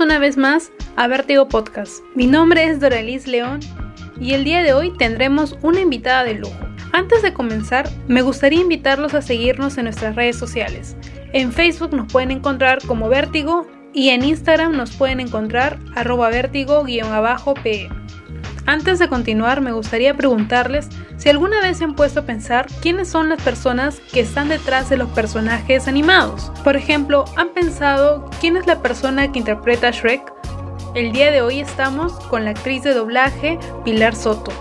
Una 0.00 0.20
vez 0.20 0.36
más 0.36 0.70
a 0.94 1.08
Vértigo 1.08 1.48
Podcast. 1.48 2.04
Mi 2.14 2.28
nombre 2.28 2.64
es 2.64 2.78
Doralis 2.78 3.26
León 3.26 3.58
y 4.20 4.32
el 4.32 4.44
día 4.44 4.62
de 4.62 4.72
hoy 4.72 4.96
tendremos 4.96 5.58
una 5.62 5.80
invitada 5.80 6.22
de 6.22 6.34
lujo. 6.34 6.54
Antes 6.92 7.22
de 7.22 7.32
comenzar, 7.32 7.88
me 8.06 8.22
gustaría 8.22 8.60
invitarlos 8.60 9.14
a 9.14 9.22
seguirnos 9.22 9.76
en 9.76 9.84
nuestras 9.84 10.14
redes 10.14 10.36
sociales. 10.36 10.96
En 11.32 11.52
Facebook 11.52 11.92
nos 11.92 12.12
pueden 12.12 12.30
encontrar 12.30 12.78
como 12.86 13.08
Vértigo 13.08 13.66
y 13.92 14.10
en 14.10 14.24
Instagram 14.24 14.76
nos 14.76 14.92
pueden 14.92 15.18
encontrar 15.18 15.80
arroba 15.96 16.30
vértigo-pe. 16.30 17.88
Antes 18.68 18.98
de 18.98 19.08
continuar, 19.08 19.62
me 19.62 19.72
gustaría 19.72 20.12
preguntarles 20.12 20.90
si 21.16 21.30
alguna 21.30 21.62
vez 21.62 21.78
se 21.78 21.84
han 21.84 21.94
puesto 21.94 22.20
a 22.20 22.26
pensar 22.26 22.66
quiénes 22.82 23.08
son 23.08 23.30
las 23.30 23.40
personas 23.40 23.98
que 24.12 24.20
están 24.20 24.50
detrás 24.50 24.90
de 24.90 24.98
los 24.98 25.08
personajes 25.08 25.88
animados. 25.88 26.52
Por 26.64 26.76
ejemplo, 26.76 27.24
¿han 27.34 27.54
pensado 27.54 28.28
quién 28.42 28.58
es 28.58 28.66
la 28.66 28.82
persona 28.82 29.32
que 29.32 29.38
interpreta 29.38 29.88
a 29.88 29.92
Shrek? 29.92 30.20
El 30.94 31.12
día 31.12 31.30
de 31.30 31.40
hoy 31.40 31.60
estamos 31.60 32.12
con 32.26 32.44
la 32.44 32.50
actriz 32.50 32.82
de 32.82 32.92
doblaje 32.92 33.58
Pilar 33.86 34.14
Soto. 34.14 34.52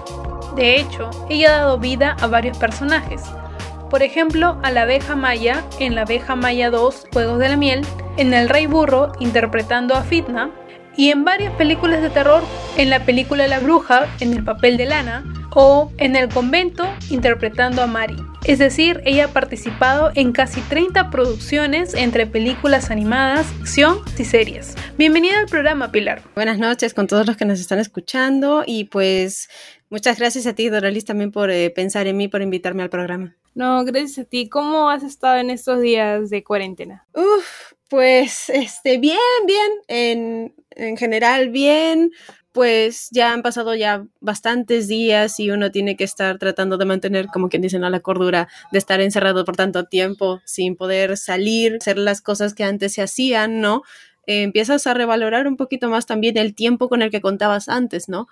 De 0.56 0.78
hecho, 0.78 1.10
ella 1.30 1.50
ha 1.50 1.58
dado 1.58 1.78
vida 1.78 2.16
a 2.22 2.28
varios 2.28 2.58
personajes. 2.58 3.24
Por 3.90 4.04
ejemplo, 4.04 4.58
a 4.64 4.72
la 4.72 4.84
abeja 4.84 5.18
Maya 5.18 5.66
en 5.80 5.96
la 5.96 6.04
abeja 6.04 6.38
Maya 6.38 6.70
2, 6.70 7.08
Juegos 7.12 7.40
de 7.40 7.50
la 7.50 7.58
Miel, 7.58 7.86
en 8.16 8.34
El 8.34 8.48
Rey 8.48 8.68
Burro 8.68 9.12
interpretando 9.20 9.96
a 9.96 10.04
Fitna, 10.04 10.50
y 10.98 11.12
en 11.12 11.24
varias 11.24 11.54
películas 11.54 12.02
de 12.02 12.10
terror, 12.10 12.44
en 12.76 12.90
la 12.90 13.06
película 13.06 13.48
La 13.48 13.60
Bruja, 13.60 14.08
en 14.20 14.34
el 14.34 14.44
papel 14.44 14.78
de 14.78 14.88
Lana, 14.88 15.24
o 15.60 15.92
en 15.98 16.16
El 16.16 16.30
Convento, 16.30 16.88
interpretando 17.10 17.82
a 17.82 17.88
Mari. 17.88 18.18
Es 18.46 18.60
decir, 18.60 19.02
ella 19.06 19.26
ha 19.26 19.28
participado 19.30 20.12
en 20.16 20.32
casi 20.32 20.62
30 20.62 21.10
producciones 21.10 21.94
entre 21.94 22.28
películas 22.28 22.92
animadas, 22.92 23.48
acción 23.60 24.00
y 24.18 24.26
series. 24.26 24.76
Bienvenida 24.98 25.40
al 25.40 25.48
programa, 25.48 25.92
Pilar. 25.92 26.22
Buenas 26.36 26.60
noches 26.60 26.94
con 26.94 27.08
todos 27.08 27.26
los 27.26 27.38
que 27.38 27.46
nos 27.46 27.60
están 27.60 27.80
escuchando 27.80 28.64
y 28.66 28.86
pues 28.86 29.50
muchas 29.90 30.20
gracias 30.20 30.46
a 30.48 30.54
ti, 30.54 30.70
Doralis, 30.70 31.06
también 31.06 31.32
por 31.32 31.50
eh, 31.50 31.70
pensar 31.70 32.08
en 32.08 32.18
mí, 32.18 32.28
por 32.28 32.42
invitarme 32.42 32.84
al 32.84 32.90
programa. 32.90 33.36
No, 33.54 33.84
gracias 33.84 34.20
a 34.20 34.30
ti. 34.30 34.50
¿Cómo 34.50 34.90
has 34.90 35.04
estado 35.04 35.38
en 35.38 35.50
estos 35.50 35.82
días 35.82 36.30
de 36.30 36.44
cuarentena? 36.44 37.08
Uf, 37.14 37.74
pues 37.90 38.50
este, 38.50 39.00
bien, 39.00 39.18
bien. 39.46 39.72
En, 39.88 40.54
en 40.78 40.98
general 40.98 41.50
bien, 41.50 42.12
pues 42.52 43.10
ya 43.12 43.34
han 43.34 43.44
pasado 43.44 43.76
ya 43.76 44.06
bastantes 44.20 44.88
días 44.88 45.40
y 45.40 45.52
uno 45.52 45.70
tiene 45.70 45.96
que 45.96 46.04
estar 46.04 46.40
tratando 46.40 46.78
de 46.78 46.86
mantener, 46.86 47.28
como 47.28 47.50
quien 47.50 47.62
dice, 47.62 47.78
¿no? 47.78 47.90
la 47.90 48.00
cordura 48.00 48.48
de 48.72 48.80
estar 48.80 49.00
encerrado 49.02 49.46
por 49.46 49.56
tanto 49.56 49.84
tiempo 49.84 50.42
sin 50.46 50.76
poder 50.76 51.18
salir, 51.18 51.78
hacer 51.80 51.98
las 51.98 52.22
cosas 52.22 52.56
que 52.56 52.64
antes 52.64 52.94
se 52.94 53.04
hacían, 53.04 53.62
¿no? 53.62 53.84
Eh, 54.26 54.44
empiezas 54.44 54.88
a 54.88 54.94
revalorar 54.94 55.48
un 55.48 55.56
poquito 55.56 55.90
más 55.90 56.06
también 56.06 56.38
el 56.38 56.56
tiempo 56.56 56.90
con 56.90 57.02
el 57.02 57.12
que 57.12 57.22
contabas 57.22 57.70
antes, 57.70 58.10
¿no? 58.10 58.28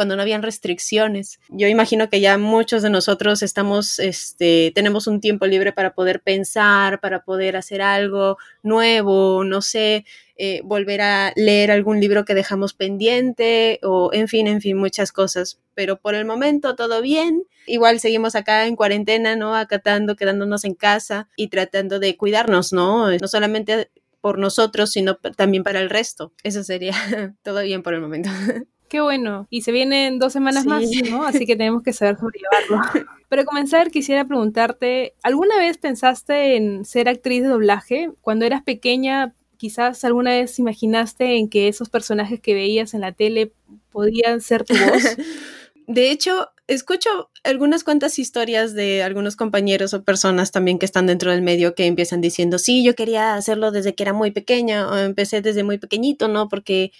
Cuando 0.00 0.16
no 0.16 0.22
habían 0.22 0.42
restricciones. 0.42 1.40
Yo 1.50 1.68
imagino 1.68 2.08
que 2.08 2.22
ya 2.22 2.38
muchos 2.38 2.80
de 2.80 2.88
nosotros 2.88 3.42
estamos, 3.42 3.98
este, 3.98 4.72
tenemos 4.74 5.06
un 5.06 5.20
tiempo 5.20 5.44
libre 5.44 5.74
para 5.74 5.92
poder 5.92 6.22
pensar, 6.22 7.00
para 7.00 7.22
poder 7.22 7.54
hacer 7.54 7.82
algo 7.82 8.38
nuevo, 8.62 9.44
no 9.44 9.60
sé, 9.60 10.06
eh, 10.36 10.62
volver 10.64 11.02
a 11.02 11.34
leer 11.36 11.70
algún 11.70 12.00
libro 12.00 12.24
que 12.24 12.32
dejamos 12.32 12.72
pendiente 12.72 13.78
o 13.82 14.08
en 14.14 14.26
fin, 14.26 14.46
en 14.46 14.62
fin, 14.62 14.78
muchas 14.78 15.12
cosas. 15.12 15.60
Pero 15.74 16.00
por 16.00 16.14
el 16.14 16.24
momento 16.24 16.76
todo 16.76 17.02
bien. 17.02 17.42
Igual 17.66 18.00
seguimos 18.00 18.34
acá 18.34 18.66
en 18.66 18.76
cuarentena, 18.76 19.36
¿no? 19.36 19.54
Acatando, 19.54 20.16
quedándonos 20.16 20.64
en 20.64 20.72
casa 20.76 21.28
y 21.36 21.48
tratando 21.48 21.98
de 21.98 22.16
cuidarnos, 22.16 22.72
¿no? 22.72 23.10
No 23.18 23.28
solamente 23.28 23.90
por 24.22 24.38
nosotros, 24.38 24.92
sino 24.92 25.16
también 25.16 25.62
para 25.62 25.80
el 25.80 25.90
resto. 25.90 26.32
Eso 26.42 26.64
sería 26.64 26.94
todo 27.42 27.60
bien 27.60 27.82
por 27.82 27.92
el 27.92 28.00
momento. 28.00 28.30
Qué 28.90 29.00
bueno. 29.00 29.46
Y 29.50 29.62
se 29.62 29.70
vienen 29.70 30.18
dos 30.18 30.32
semanas 30.32 30.66
más, 30.66 30.82
¿no? 31.08 31.22
Así 31.22 31.46
que 31.46 31.54
tenemos 31.54 31.84
que 31.84 31.92
saber 31.92 32.18
sobrellevarlo. 32.18 33.06
Para 33.28 33.44
comenzar, 33.44 33.92
quisiera 33.92 34.24
preguntarte, 34.24 35.14
¿alguna 35.22 35.56
vez 35.58 35.78
pensaste 35.78 36.56
en 36.56 36.84
ser 36.84 37.08
actriz 37.08 37.44
de 37.44 37.50
doblaje? 37.50 38.10
Cuando 38.20 38.46
eras 38.46 38.64
pequeña, 38.64 39.32
quizás 39.58 40.04
alguna 40.04 40.32
vez 40.32 40.58
imaginaste 40.58 41.36
en 41.36 41.48
que 41.48 41.68
esos 41.68 41.88
personajes 41.88 42.40
que 42.40 42.52
veías 42.52 42.92
en 42.92 43.02
la 43.02 43.12
tele 43.12 43.52
podían 43.92 44.40
ser 44.40 44.64
tu 44.64 44.74
voz. 44.74 45.04
De 45.86 46.10
hecho, 46.10 46.48
escucho 46.66 47.30
algunas 47.44 47.84
cuantas 47.84 48.18
historias 48.18 48.74
de 48.74 49.04
algunos 49.04 49.36
compañeros 49.36 49.94
o 49.94 50.02
personas 50.02 50.50
también 50.50 50.80
que 50.80 50.86
están 50.86 51.06
dentro 51.06 51.30
del 51.30 51.42
medio 51.42 51.76
que 51.76 51.86
empiezan 51.86 52.20
diciendo, 52.20 52.58
sí, 52.58 52.82
yo 52.82 52.96
quería 52.96 53.34
hacerlo 53.34 53.70
desde 53.70 53.94
que 53.94 54.02
era 54.02 54.12
muy 54.12 54.32
pequeña 54.32 54.88
o 54.88 54.96
empecé 54.96 55.42
desde 55.42 55.62
muy 55.62 55.78
pequeñito, 55.78 56.26
¿no? 56.26 56.48
Porque 56.48 56.90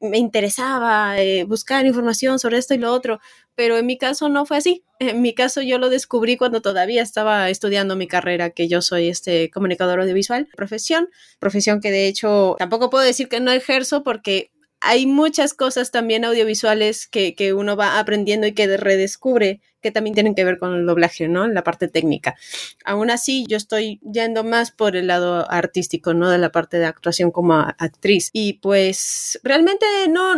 me 0.00 0.18
interesaba 0.18 1.20
eh, 1.20 1.44
buscar 1.44 1.86
información 1.86 2.38
sobre 2.38 2.58
esto 2.58 2.74
y 2.74 2.78
lo 2.78 2.92
otro, 2.92 3.20
pero 3.54 3.78
en 3.78 3.86
mi 3.86 3.98
caso 3.98 4.28
no 4.28 4.46
fue 4.46 4.58
así. 4.58 4.84
En 4.98 5.22
mi 5.22 5.34
caso 5.34 5.62
yo 5.62 5.78
lo 5.78 5.88
descubrí 5.88 6.36
cuando 6.36 6.60
todavía 6.60 7.02
estaba 7.02 7.48
estudiando 7.50 7.96
mi 7.96 8.06
carrera, 8.06 8.50
que 8.50 8.68
yo 8.68 8.82
soy 8.82 9.08
este 9.08 9.50
comunicador 9.50 10.00
audiovisual, 10.00 10.48
profesión, 10.54 11.08
profesión 11.38 11.80
que 11.80 11.90
de 11.90 12.06
hecho 12.06 12.56
tampoco 12.58 12.90
puedo 12.90 13.04
decir 13.04 13.28
que 13.28 13.40
no 13.40 13.50
ejerzo 13.52 14.02
porque 14.02 14.50
hay 14.80 15.06
muchas 15.06 15.54
cosas 15.54 15.90
también 15.90 16.24
audiovisuales 16.24 17.06
que, 17.06 17.34
que, 17.34 17.52
uno 17.52 17.76
va 17.76 17.98
aprendiendo 17.98 18.46
y 18.46 18.52
que 18.52 18.76
redescubre 18.76 19.60
que 19.80 19.90
también 19.90 20.14
tienen 20.14 20.34
que 20.34 20.44
ver 20.44 20.58
con 20.58 20.74
el 20.74 20.86
doblaje, 20.86 21.28
¿no? 21.28 21.46
La 21.48 21.62
parte 21.62 21.88
técnica. 21.88 22.36
Aún 22.84 23.10
así, 23.10 23.46
yo 23.48 23.56
estoy 23.56 24.00
yendo 24.00 24.44
más 24.44 24.70
por 24.70 24.96
el 24.96 25.06
lado 25.06 25.50
artístico, 25.50 26.14
¿no? 26.14 26.30
De 26.30 26.38
la 26.38 26.52
parte 26.52 26.78
de 26.78 26.86
actuación 26.86 27.30
como 27.30 27.54
actriz. 27.54 28.30
Y 28.32 28.54
pues 28.54 29.40
realmente 29.42 29.86
no, 30.08 30.34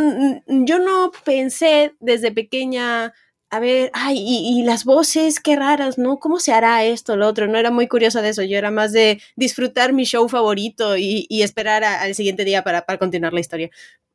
yo 0.47 0.79
no 0.79 1.11
pensé 1.25 1.95
desde 2.01 2.33
pequeña 2.33 3.13
a 3.53 3.61
ver, 3.61 3.91
ay, 3.93 4.17
y, 4.19 4.63
las 4.63 4.87
voces, 4.87 5.39
qué 5.39 5.57
raras, 5.57 5.99
¿no? 5.99 6.19
¿Cómo 6.19 6.41
se 6.41 6.53
hará 6.53 6.85
esto, 6.85 7.19
lo 7.19 7.29
otro? 7.29 7.49
No 7.49 7.59
era 7.59 7.71
muy 7.71 7.87
curiosa 7.87 8.23
de 8.23 8.31
eso, 8.31 8.43
yo 8.43 8.57
era 8.57 8.71
más 8.71 8.93
de 8.93 9.21
disfrutar 9.37 9.93
mi 9.93 10.05
show 10.05 10.27
favorito 10.27 10.97
y, 10.97 11.27
esperar 11.43 11.85
al 11.85 12.15
siguiente 12.15 12.47
día 12.47 12.65
para, 12.65 12.87
para, 12.87 12.99
continuar 12.99 13.35
la 13.35 13.41
historia 13.41 13.71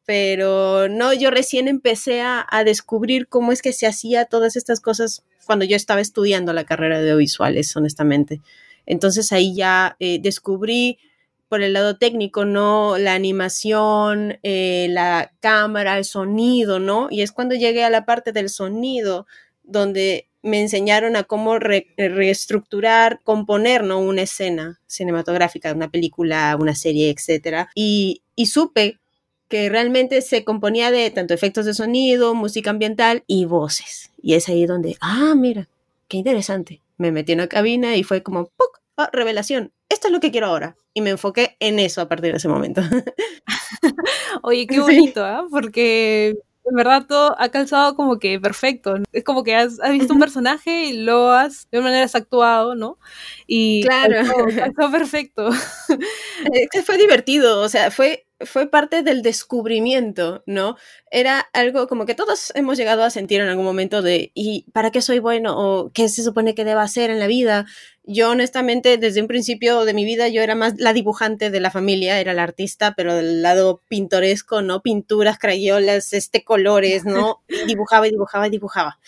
pero 0.08 0.88
no, 0.88 1.12
yo 1.14 1.32
recién 1.32 1.68
empecé 1.68 2.22
a, 2.22 2.48
descubrir 2.66 3.28
cómo 3.28 3.52
es 3.52 3.62
que 3.62 3.74
se 3.74 3.86
hacía 3.86 4.24
todas 4.26 4.56
estas 4.56 4.80
cosas 4.80 5.24
cuando 5.46 5.66
yo 5.66 5.76
estaba 5.76 6.00
estudiando 6.00 6.54
la 6.54 6.64
carrera 6.64 7.02
de 7.02 7.12
audiovisuales, 7.12 7.76
honestamente. 7.76 8.40
Entonces 8.86 9.34
ahí 9.34 9.54
ya 9.54 9.98
eh, 10.00 10.20
descubrí 10.22 10.98
por 11.48 11.62
el 11.62 11.74
lado 11.74 11.98
técnico, 11.98 12.46
¿no? 12.46 12.98
La 12.98 13.14
animación, 13.14 14.40
eh, 14.44 14.88
la 14.90 15.32
cámara, 15.40 15.98
el 15.98 16.06
sonido, 16.06 16.80
¿no? 16.80 17.08
Y 17.10 17.22
es 17.22 17.32
cuando 17.32 17.56
llegué 17.56 17.84
a 17.84 17.90
la 17.90 18.06
parte 18.06 18.32
del 18.32 18.50
sonido, 18.50 19.28
donde 19.64 20.28
me 20.42 20.62
enseñaron 20.62 21.16
a 21.16 21.24
cómo 21.24 21.60
reestructurar, 21.60 23.20
componer, 23.24 23.84
¿no? 23.84 24.00
Una 24.00 24.24
escena 24.24 24.80
cinematográfica, 24.88 25.74
una 25.74 25.90
película, 25.90 26.58
una 26.60 26.76
serie, 26.76 27.10
etcétera. 27.10 27.70
Y, 27.76 28.22
y 28.36 28.48
supe 28.48 29.00
que 29.48 29.70
realmente 29.70 30.22
se 30.22 30.44
componía 30.44 30.92
de 30.92 31.10
tanto 31.12 31.34
efectos 31.34 31.66
de 31.66 31.74
sonido, 31.74 32.34
música 32.34 32.70
ambiental 32.70 33.24
y 33.28 33.46
voces. 33.46 34.12
Y 34.22 34.34
es 34.34 34.50
ahí 34.50 34.66
donde, 34.66 34.98
ah, 35.02 35.34
mira, 35.36 35.68
qué 36.08 36.18
interesante. 36.18 36.82
Me 36.98 37.12
metí 37.12 37.34
en 37.34 37.40
la 37.40 37.48
cabina 37.48 37.96
y 37.96 38.04
fue 38.04 38.24
como, 38.24 38.46
¡puc! 38.46 38.82
Oh, 39.00 39.08
revelación, 39.14 39.74
esto 39.90 40.08
es 40.08 40.14
lo 40.14 40.20
que 40.20 40.32
quiero 40.32 40.48
ahora. 40.48 40.76
Y 40.94 41.02
me 41.02 41.12
enfoqué 41.12 41.56
en 41.60 41.78
eso 41.78 42.02
a 42.02 42.10
partir 42.10 42.32
de 42.32 42.38
ese 42.38 42.48
momento. 42.48 42.82
Oye, 44.42 44.66
qué 44.66 44.80
bonito, 44.80 45.24
¿ah? 45.24 45.46
Porque 45.52 46.30
en 46.66 46.76
verdad 46.76 47.06
todo 47.08 47.36
ha 47.40 47.50
calzado 47.50 47.96
como 47.96 48.20
que 48.20 48.40
perfecto. 48.40 48.96
Es 49.14 49.24
como 49.24 49.44
que 49.44 49.56
has, 49.56 49.78
visto 49.92 50.14
un 50.14 50.20
personaje 50.20 50.86
y 50.86 51.04
lo 51.04 51.32
has, 51.32 51.70
de 51.72 51.78
una 51.78 51.90
manera 51.90 52.06
has 52.06 52.16
actuado, 52.16 52.76
¿no? 52.76 52.98
Y 53.46 53.84
claro. 53.84 54.16
calzó, 54.56 54.92
perfecto. 54.92 55.50
fue 56.86 56.98
divertido, 56.98 57.62
o 57.62 57.70
sea, 57.70 57.92
fue 57.92 58.27
fue 58.42 58.70
parte 58.70 59.02
del 59.02 59.22
descubrimiento, 59.22 60.44
¿no? 60.46 60.78
Era 61.10 61.40
algo 61.54 61.88
como 61.88 62.06
que 62.06 62.16
todos 62.16 62.52
hemos 62.56 62.78
llegado 62.78 63.04
a 63.04 63.10
sentir 63.10 63.42
en 63.42 63.48
algún 63.48 63.66
momento 63.66 64.02
de, 64.02 64.32
¿y 64.36 64.66
para 64.74 64.92
qué 64.92 65.02
soy 65.02 65.20
bueno? 65.20 65.56
¿O 65.58 65.92
qué 65.92 66.08
se 66.10 66.24
supone 66.24 66.54
que 66.54 66.66
deba 66.66 66.84
hacer 66.84 67.10
en 67.10 67.20
la 67.20 67.28
vida? 67.28 67.66
Yo 68.04 68.30
honestamente, 68.30 68.98
desde 68.98 69.22
un 69.22 69.28
principio 69.28 69.86
de 69.86 69.94
mi 69.94 70.06
vida, 70.06 70.28
yo 70.28 70.42
era 70.42 70.56
más 70.56 70.76
la 70.78 70.94
dibujante 70.94 71.50
de 71.50 71.60
la 71.60 71.72
familia, 71.72 72.20
era 72.20 72.34
la 72.34 72.44
artista, 72.44 72.94
pero 72.96 73.16
del 73.16 73.42
lado 73.42 73.82
pintoresco, 73.88 74.62
¿no? 74.62 74.82
Pinturas, 74.82 75.40
crayolas, 75.40 76.14
este, 76.14 76.44
colores, 76.44 77.06
¿no? 77.06 77.42
dibujaba 77.68 78.08
y 78.08 78.12
dibujaba 78.12 78.48
y 78.48 78.52
dibujaba. 78.52 79.00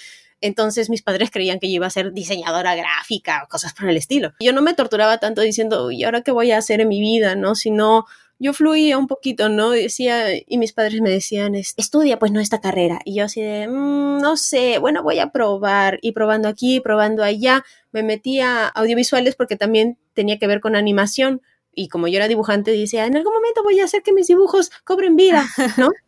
Entonces 0.42 0.90
mis 0.90 1.02
padres 1.02 1.32
creían 1.32 1.60
que 1.60 1.70
yo 1.70 1.76
iba 1.76 1.88
a 1.88 1.92
ser 1.92 2.14
diseñadora 2.14 2.76
gráfica 2.76 3.44
o 3.44 3.48
cosas 3.48 3.74
por 3.74 3.90
el 3.90 3.98
estilo. 3.98 4.34
Yo 4.40 4.54
no 4.54 4.62
me 4.62 4.74
torturaba 4.74 5.18
tanto 5.20 5.42
diciendo, 5.42 5.92
¿y 5.92 6.04
ahora 6.04 6.22
qué 6.22 6.32
voy 6.32 6.52
a 6.52 6.58
hacer 6.58 6.82
en 6.82 6.88
mi 6.88 7.02
vida? 7.02 7.36
¿No? 7.36 7.56
Sino 7.56 8.06
yo 8.40 8.54
fluía 8.54 8.98
un 8.98 9.08
poquito, 9.08 9.50
¿no? 9.50 9.72
Decía, 9.72 10.28
y 10.48 10.58
mis 10.58 10.72
padres 10.72 11.02
me 11.02 11.10
decían, 11.10 11.56
estudia 11.56 12.18
pues 12.18 12.32
no 12.32 12.40
esta 12.40 12.62
carrera. 12.62 13.00
Y 13.04 13.16
yo 13.16 13.26
así 13.26 13.42
de, 13.42 13.68
mm, 13.68 14.20
no 14.22 14.38
sé, 14.38 14.80
bueno, 14.80 15.04
voy 15.04 15.20
a 15.20 15.32
probar. 15.32 16.00
Y 16.02 16.14
probando 16.14 16.48
aquí, 16.48 16.80
probando 16.80 17.24
allá, 17.24 17.66
me 17.92 18.02
metí 18.02 18.40
a 18.40 18.68
audiovisuales 18.68 19.36
porque 19.36 19.58
también 19.58 19.98
tenía 20.14 20.40
que 20.40 20.48
ver 20.48 20.62
con 20.62 20.78
animación. 20.78 21.42
Y 21.74 21.90
como 21.90 22.08
yo 22.08 22.16
era 22.16 22.30
dibujante, 22.30 22.72
decía, 22.72 23.06
en 23.06 23.18
algún 23.18 23.34
momento 23.34 23.62
voy 23.64 23.80
a 23.82 23.84
hacer 23.86 24.04
que 24.04 24.14
mis 24.14 24.28
dibujos 24.28 24.72
cobren 24.86 25.16
vida, 25.16 25.46
¿no? 25.78 25.90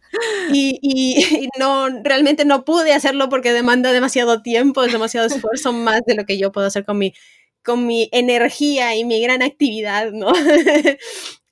Y, 0.52 0.78
y, 0.82 1.48
no, 1.58 1.88
realmente 2.04 2.44
no 2.44 2.66
pude 2.66 2.92
hacerlo 2.92 3.30
porque 3.30 3.54
demanda 3.54 3.94
demasiado 3.94 4.42
tiempo, 4.42 4.84
es 4.84 4.92
demasiado 4.92 5.28
esfuerzo 5.28 5.72
más 5.74 6.02
de 6.06 6.16
lo 6.16 6.26
que 6.26 6.38
yo 6.38 6.52
puedo 6.52 6.68
hacer 6.68 6.84
con 6.84 6.98
mi, 6.98 7.14
con 7.64 7.88
mi 7.88 8.10
energía 8.12 8.94
y 8.98 9.06
mi 9.06 9.22
gran 9.22 9.42
actividad, 9.42 10.12
¿no? 10.12 10.34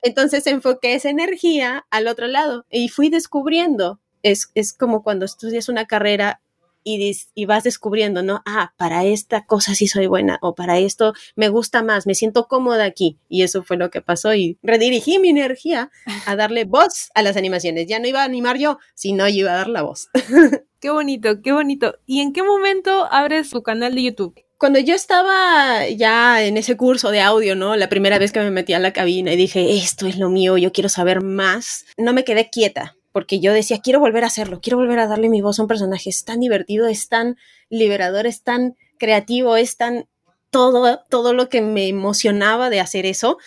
Entonces 0.01 0.47
enfoqué 0.47 0.95
esa 0.95 1.09
energía 1.09 1.85
al 1.89 2.07
otro 2.07 2.27
lado 2.27 2.65
y 2.69 2.89
fui 2.89 3.09
descubriendo. 3.09 3.99
Es, 4.23 4.51
es 4.55 4.73
como 4.73 5.03
cuando 5.03 5.25
estudias 5.25 5.69
una 5.69 5.85
carrera 5.85 6.41
y, 6.83 7.17
y, 7.35 7.45
vas 7.45 7.63
descubriendo, 7.63 8.23
¿no? 8.23 8.41
Ah, 8.45 8.73
para 8.77 9.03
esta 9.05 9.45
cosa 9.45 9.75
sí 9.75 9.87
soy 9.87 10.07
buena 10.07 10.39
o 10.41 10.55
para 10.55 10.79
esto 10.79 11.13
me 11.35 11.49
gusta 11.49 11.83
más, 11.83 12.07
me 12.07 12.15
siento 12.15 12.47
cómoda 12.47 12.85
aquí. 12.85 13.19
Y 13.27 13.43
eso 13.43 13.63
fue 13.63 13.77
lo 13.77 13.89
que 13.89 14.01
pasó 14.01 14.33
y 14.33 14.57
redirigí 14.63 15.19
mi 15.19 15.29
energía 15.29 15.91
a 16.25 16.35
darle 16.35 16.65
voz 16.65 17.11
a 17.13 17.21
las 17.21 17.37
animaciones. 17.37 17.87
Ya 17.87 17.99
no 17.99 18.07
iba 18.07 18.21
a 18.21 18.25
animar 18.25 18.57
yo, 18.57 18.79
sino 18.95 19.27
yo 19.27 19.35
iba 19.35 19.51
a 19.51 19.57
dar 19.57 19.69
la 19.69 19.81
voz. 19.81 20.09
Qué 20.79 20.89
bonito, 20.91 21.41
qué 21.41 21.51
bonito. 21.51 21.95
¿Y 22.05 22.21
en 22.21 22.31
qué 22.31 22.41
momento 22.41 23.05
abres 23.11 23.49
tu 23.49 23.61
canal 23.63 23.95
de 23.95 24.03
YouTube? 24.03 24.39
Cuando 24.59 24.77
yo 24.77 24.93
estaba 24.93 25.87
ya 25.87 26.43
en 26.43 26.57
ese 26.57 26.77
curso 26.77 27.09
de 27.09 27.21
audio, 27.21 27.55
¿no? 27.55 27.75
La 27.75 27.89
primera 27.89 28.19
vez 28.19 28.31
que 28.31 28.41
me 28.41 28.51
metí 28.51 28.73
a 28.73 28.79
la 28.79 28.93
cabina 28.93 29.33
y 29.33 29.37
dije, 29.37 29.77
esto 29.77 30.05
es 30.05 30.17
lo 30.17 30.29
mío, 30.29 30.57
yo 30.57 30.71
quiero 30.71 30.89
saber 30.89 31.23
más, 31.23 31.85
no 31.97 32.13
me 32.13 32.25
quedé 32.25 32.49
quieta 32.49 32.97
porque 33.11 33.39
yo 33.39 33.53
decía, 33.53 33.79
quiero 33.81 33.99
volver 33.99 34.23
a 34.23 34.27
hacerlo, 34.27 34.59
quiero 34.61 34.77
volver 34.77 34.99
a 34.99 35.07
darle 35.07 35.29
mi 35.29 35.41
voz 35.41 35.59
a 35.59 35.63
un 35.63 35.67
personaje, 35.67 36.09
es 36.09 36.25
tan 36.25 36.39
divertido, 36.39 36.87
es 36.87 37.09
tan 37.09 37.37
liberador, 37.69 38.27
es 38.27 38.43
tan 38.43 38.75
creativo, 38.97 39.55
es 39.55 39.77
tan 39.77 40.07
todo, 40.49 41.01
todo 41.09 41.33
lo 41.33 41.49
que 41.49 41.61
me 41.61 41.87
emocionaba 41.87 42.69
de 42.69 42.79
hacer 42.79 43.05
eso, 43.05 43.37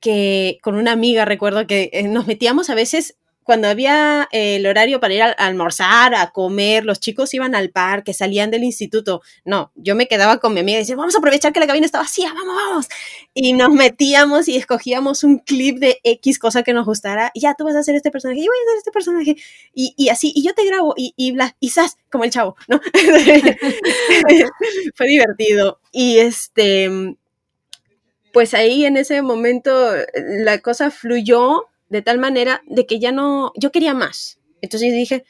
que 0.00 0.58
con 0.62 0.74
una 0.76 0.92
amiga 0.92 1.24
recuerdo 1.24 1.66
que 1.66 1.90
eh, 1.92 2.02
nos 2.04 2.26
metíamos 2.26 2.70
a 2.70 2.74
veces 2.74 3.17
cuando 3.48 3.68
había 3.68 4.28
eh, 4.30 4.56
el 4.56 4.66
horario 4.66 5.00
para 5.00 5.14
ir 5.14 5.22
a, 5.22 5.30
almorzar, 5.30 6.14
a 6.14 6.32
comer, 6.32 6.84
los 6.84 7.00
chicos 7.00 7.32
iban 7.32 7.54
al 7.54 7.70
parque, 7.70 8.12
salían 8.12 8.50
del 8.50 8.62
instituto. 8.62 9.22
No, 9.46 9.72
yo 9.74 9.94
me 9.94 10.06
quedaba 10.06 10.36
con 10.36 10.52
mi 10.52 10.60
amiga 10.60 10.76
y 10.76 10.82
decía, 10.82 10.96
vamos 10.96 11.14
a 11.14 11.18
aprovechar 11.18 11.54
que 11.54 11.60
la 11.60 11.66
cabina 11.66 11.86
está 11.86 11.98
vacía, 11.98 12.30
vamos, 12.34 12.54
vamos. 12.54 12.88
Y 13.32 13.54
nos 13.54 13.70
metíamos 13.70 14.48
y 14.48 14.58
escogíamos 14.58 15.24
un 15.24 15.38
clip 15.38 15.78
de 15.78 15.98
X 16.04 16.38
cosa 16.38 16.62
que 16.62 16.74
nos 16.74 16.84
gustara. 16.84 17.30
Y 17.32 17.40
ya 17.40 17.54
tú 17.54 17.64
vas 17.64 17.74
a 17.74 17.78
hacer 17.78 17.94
este 17.94 18.10
personaje, 18.10 18.40
yo 18.40 18.50
voy 18.50 18.58
a 18.58 18.68
hacer 18.68 18.76
este 18.76 18.92
personaje. 18.92 19.36
Y, 19.72 19.94
y 19.96 20.10
así, 20.10 20.30
y 20.36 20.44
yo 20.44 20.52
te 20.52 20.66
grabo 20.66 20.92
y, 20.94 21.14
y 21.16 21.32
bla, 21.32 21.56
y 21.58 21.70
sas, 21.70 21.96
como 22.10 22.24
el 22.24 22.30
chavo, 22.30 22.54
¿no? 22.68 22.82
Fue 24.94 25.08
divertido. 25.08 25.80
Y 25.90 26.18
este, 26.18 27.16
pues 28.34 28.52
ahí 28.52 28.84
en 28.84 28.98
ese 28.98 29.22
momento 29.22 29.72
la 30.14 30.58
cosa 30.58 30.90
fluyó 30.90 31.64
de 31.88 32.02
tal 32.02 32.18
manera 32.18 32.62
de 32.66 32.86
que 32.86 32.98
ya 32.98 33.12
no, 33.12 33.52
yo 33.56 33.72
quería 33.72 33.94
más. 33.94 34.38
Entonces 34.60 34.92
dije, 34.92 35.24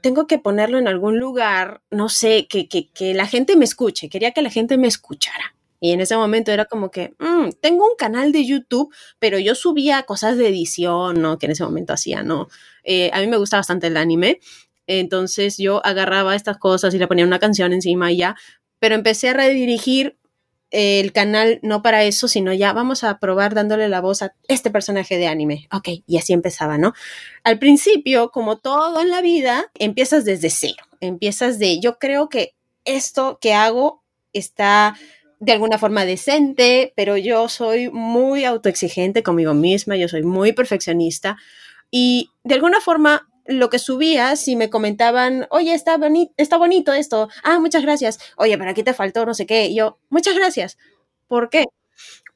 tengo 0.00 0.26
que 0.26 0.38
ponerlo 0.38 0.78
en 0.78 0.88
algún 0.88 1.18
lugar, 1.18 1.82
no 1.90 2.08
sé, 2.08 2.46
que, 2.48 2.68
que, 2.68 2.90
que, 2.90 3.14
la 3.14 3.26
gente 3.26 3.56
me 3.56 3.64
escuche, 3.64 4.08
quería 4.08 4.32
que 4.32 4.42
la 4.42 4.50
gente 4.50 4.76
me 4.76 4.88
escuchara. 4.88 5.54
Y 5.80 5.92
en 5.92 6.00
ese 6.00 6.16
momento 6.16 6.50
era 6.52 6.64
como 6.64 6.90
que, 6.90 7.14
mm, 7.18 7.50
tengo 7.60 7.84
un 7.84 7.96
canal 7.96 8.32
de 8.32 8.44
YouTube, 8.44 8.92
pero 9.18 9.38
yo 9.38 9.54
subía 9.54 10.02
cosas 10.04 10.36
de 10.36 10.48
edición, 10.48 11.20
¿no? 11.20 11.38
Que 11.38 11.46
en 11.46 11.52
ese 11.52 11.64
momento 11.64 11.92
hacía, 11.92 12.22
¿no? 12.22 12.48
Eh, 12.84 13.10
a 13.12 13.20
mí 13.20 13.26
me 13.26 13.36
gusta 13.36 13.56
bastante 13.56 13.86
el 13.86 13.96
anime, 13.96 14.40
entonces 14.86 15.56
yo 15.56 15.84
agarraba 15.84 16.36
estas 16.36 16.58
cosas 16.58 16.94
y 16.94 16.98
le 16.98 17.06
ponía 17.06 17.24
una 17.24 17.38
canción 17.38 17.72
encima 17.72 18.12
y 18.12 18.18
ya, 18.18 18.36
pero 18.78 18.94
empecé 18.94 19.30
a 19.30 19.34
redirigir 19.34 20.18
el 20.74 21.12
canal 21.12 21.60
no 21.62 21.82
para 21.82 22.02
eso, 22.02 22.26
sino 22.26 22.52
ya 22.52 22.72
vamos 22.72 23.04
a 23.04 23.20
probar 23.20 23.54
dándole 23.54 23.88
la 23.88 24.00
voz 24.00 24.22
a 24.22 24.34
este 24.48 24.70
personaje 24.70 25.16
de 25.16 25.28
anime. 25.28 25.68
Ok, 25.72 25.88
y 26.04 26.18
así 26.18 26.32
empezaba, 26.32 26.78
¿no? 26.78 26.94
Al 27.44 27.60
principio, 27.60 28.30
como 28.30 28.58
todo 28.58 29.00
en 29.00 29.10
la 29.10 29.22
vida, 29.22 29.70
empiezas 29.78 30.24
desde 30.24 30.50
cero. 30.50 30.82
Empiezas 31.00 31.60
de, 31.60 31.78
yo 31.78 31.98
creo 31.98 32.28
que 32.28 32.54
esto 32.84 33.38
que 33.40 33.54
hago 33.54 34.02
está 34.32 34.96
de 35.38 35.52
alguna 35.52 35.78
forma 35.78 36.04
decente, 36.04 36.92
pero 36.96 37.16
yo 37.16 37.48
soy 37.48 37.88
muy 37.90 38.44
autoexigente 38.44 39.22
conmigo 39.22 39.54
misma, 39.54 39.96
yo 39.96 40.08
soy 40.08 40.24
muy 40.24 40.52
perfeccionista 40.52 41.36
y 41.88 42.30
de 42.42 42.54
alguna 42.54 42.80
forma 42.80 43.28
lo 43.46 43.70
que 43.70 43.78
subía, 43.78 44.36
si 44.36 44.56
me 44.56 44.70
comentaban, 44.70 45.46
oye, 45.50 45.74
está, 45.74 45.96
boni 45.96 46.32
está 46.36 46.56
bonito 46.56 46.92
esto, 46.92 47.28
ah, 47.42 47.58
muchas 47.58 47.82
gracias, 47.82 48.18
oye, 48.36 48.56
pero 48.58 48.70
aquí 48.70 48.82
te 48.82 48.94
faltó 48.94 49.26
no 49.26 49.34
sé 49.34 49.46
qué, 49.46 49.66
y 49.66 49.76
yo, 49.76 49.98
muchas 50.08 50.34
gracias. 50.34 50.78
¿Por 51.28 51.50
qué? 51.50 51.64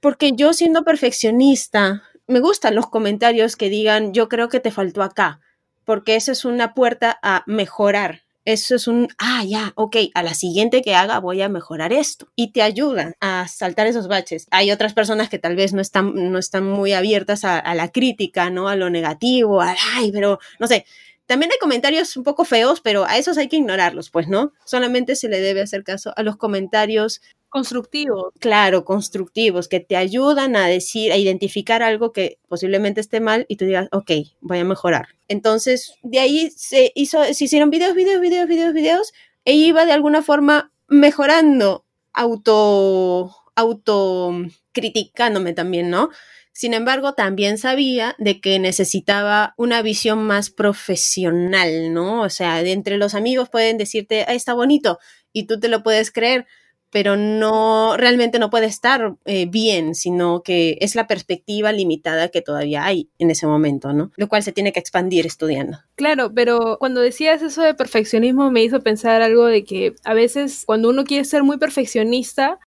Porque 0.01 0.33
yo 0.33 0.53
siendo 0.53 0.85
perfeccionista, 0.85 2.03
me 2.27 2.41
gustan 2.41 2.75
los 2.75 2.89
comentarios 2.89 3.57
que 3.57 3.71
digan, 3.71 4.13
yo 4.13 4.29
creo 4.29 4.49
que 4.49 4.61
te 4.61 4.71
faltó 4.71 5.03
acá, 5.03 5.41
porque 5.85 6.17
eso 6.17 6.33
es 6.33 6.45
una 6.45 6.75
puerta 6.75 7.19
a 7.23 7.43
mejorar. 7.47 8.23
Eso 8.49 8.77
es 8.77 8.89
un, 8.89 9.09
ah, 9.19 9.45
ya, 9.45 9.75
ok, 9.75 9.97
a 10.15 10.23
la 10.23 10.33
siguiente 10.33 10.81
que 10.81 10.95
haga 10.95 11.21
voy 11.21 11.43
a 11.43 11.51
mejorar 11.51 11.93
esto. 11.93 12.29
Y 12.35 12.51
te 12.53 12.63
ayuda 12.63 13.13
a 13.21 13.47
saltar 13.47 13.87
esos 13.87 14.09
baches. 14.09 14.47
Hay 14.51 14.73
otras 14.73 14.95
personas 14.95 15.29
que 15.29 15.39
tal 15.39 15.55
vez 15.55 15.75
no 15.75 15.83
están, 15.83 16.33
no 16.33 16.39
están 16.39 16.65
muy 16.65 16.95
abiertas 16.95 17.45
a, 17.45 17.75
la 17.75 17.93
crítica, 17.93 18.49
¿no? 18.49 18.69
A 18.69 18.75
lo 18.75 18.89
negativo, 18.89 19.61
a, 19.61 19.77
ay, 19.97 20.13
pero, 20.13 20.39
no 20.59 20.67
sé, 20.67 20.87
también 21.27 21.53
hay 21.53 21.59
comentarios 21.59 22.17
un 22.17 22.25
poco 22.25 22.47
feos, 22.47 22.81
pero 22.81 23.05
a 23.05 23.19
esos 23.19 23.37
hay 23.37 23.49
que 23.49 23.57
ignorarlos, 23.57 24.09
pues, 24.09 24.29
¿no? 24.29 24.55
Solamente 24.65 25.15
se 25.15 25.29
le 25.29 25.41
debe 25.41 25.61
hacer 25.61 25.85
caso 25.85 26.15
a 26.17 26.23
los 26.23 26.39
comentarios 26.39 27.21
constructivos. 27.49 28.33
Claro, 28.41 28.85
constructivos, 28.85 29.69
que 29.69 29.81
te 29.81 29.97
ayudan 29.97 30.57
a 30.57 30.67
decir, 30.67 31.13
a 31.13 31.17
identificar 31.17 31.83
algo 31.83 32.13
que 32.13 32.39
posiblemente 32.49 33.01
esté 33.01 33.21
mal 33.21 33.47
y 33.49 33.57
tú 33.57 33.65
digas, 33.65 33.89
ok, 33.93 34.11
voy 34.41 34.59
a 34.59 34.65
mejorar. 34.65 35.09
Entonces, 35.29 35.95
de 36.03 36.21
ahí 36.21 36.51
se 36.51 36.93
hizo, 36.95 37.23
se 37.33 37.45
hicieron 37.45 37.71
videos, 37.71 37.95
videos, 37.95 38.21
videos, 38.21 38.49
videos, 38.49 38.75
videos, 38.75 39.13
e 39.45 39.55
iba 39.55 39.87
de 39.87 39.93
alguna 39.93 40.23
forma 40.23 40.73
mejorando, 40.89 41.85
auto, 42.13 43.35
auto 43.55 44.33
criticándome 44.73 45.53
también, 45.53 45.91
¿no? 45.91 46.11
Sin 46.53 46.75
embargo, 46.75 47.15
también 47.15 47.57
sabía 47.57 48.17
de 48.19 48.41
que 48.41 48.59
necesitaba 48.59 49.55
una 49.57 49.81
visión 49.81 50.25
más 50.25 50.51
profesional, 50.51 51.95
¿no? 51.95 52.23
O 52.23 52.31
sea, 52.31 52.63
de 52.65 52.73
entre 52.73 52.97
los 52.97 53.15
amigos 53.15 53.49
pueden 53.49 53.79
decirte, 53.79 54.25
ah, 54.27 54.35
está 54.35 54.55
bonito, 54.55 54.99
y 55.33 55.47
tú 55.47 55.61
te 55.61 55.69
lo 55.69 55.85
puedes 55.85 56.11
creer, 56.11 56.47
pero 56.91 57.17
no, 57.17 57.97
realmente 57.97 58.39
no 58.39 58.51
puede 58.51 58.67
estar 58.67 59.15
eh, 59.25 59.47
bien, 59.47 59.95
sino 59.95 60.43
que 60.43 60.79
es 60.81 60.95
la 60.95 61.07
perspectiva 61.07 61.73
limitada 61.73 62.29
que 62.29 62.43
todavía 62.43 62.85
hay 62.85 63.11
en 63.19 63.31
ese 63.31 63.47
momento, 63.47 63.93
¿no? 63.93 64.11
Lo 64.17 64.29
cual 64.29 64.43
se 64.43 64.53
tiene 64.53 64.73
que 64.73 64.81
expandir 64.81 65.27
estudiando. 65.27 65.79
Claro, 65.97 66.33
pero 66.35 66.79
cuando 66.79 67.01
decías 67.01 67.43
eso 67.43 67.63
de 67.63 67.75
perfeccionismo 67.75 68.51
me 68.51 68.63
hizo 68.63 68.81
pensar 68.81 69.21
algo 69.23 69.47
de 69.47 69.65
que 69.65 69.95
a 70.05 70.15
veces 70.15 70.65
cuando 70.67 70.89
uno 70.89 71.05
quiere 71.05 71.25
ser 71.25 71.43
muy 71.43 71.59
perfeccionista, 71.59 72.59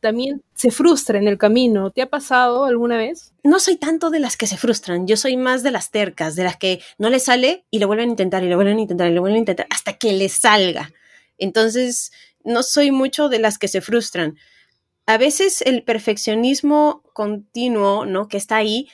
también 0.00 0.42
se 0.54 0.70
frustra 0.70 1.18
en 1.18 1.28
el 1.28 1.38
camino. 1.38 1.90
¿Te 1.90 2.02
ha 2.02 2.08
pasado 2.08 2.64
alguna 2.64 2.96
vez? 2.96 3.32
No 3.44 3.60
soy 3.60 3.76
tanto 3.76 4.10
de 4.10 4.18
las 4.18 4.36
que 4.36 4.46
se 4.46 4.56
frustran, 4.56 5.06
yo 5.06 5.16
soy 5.16 5.36
más 5.36 5.62
de 5.62 5.70
las 5.70 5.90
tercas, 5.90 6.36
de 6.36 6.44
las 6.44 6.56
que 6.56 6.80
no 6.98 7.10
les 7.10 7.24
sale 7.24 7.64
y 7.70 7.78
lo 7.78 7.86
vuelven 7.86 8.08
a 8.08 8.12
intentar 8.12 8.42
y 8.42 8.48
lo 8.48 8.56
vuelven 8.56 8.78
a 8.78 8.80
intentar 8.80 9.10
y 9.10 9.14
lo 9.14 9.20
vuelven 9.20 9.36
a 9.36 9.40
intentar 9.40 9.66
hasta 9.70 9.94
que 9.94 10.12
les 10.12 10.32
salga. 10.32 10.90
Entonces, 11.38 12.12
no 12.44 12.62
soy 12.62 12.90
mucho 12.90 13.28
de 13.28 13.38
las 13.38 13.58
que 13.58 13.68
se 13.68 13.80
frustran. 13.80 14.36
A 15.06 15.18
veces 15.18 15.62
el 15.62 15.82
perfeccionismo 15.82 17.02
continuo, 17.12 18.06
¿no? 18.06 18.28
Que 18.28 18.36
está 18.36 18.56
ahí, 18.56 18.88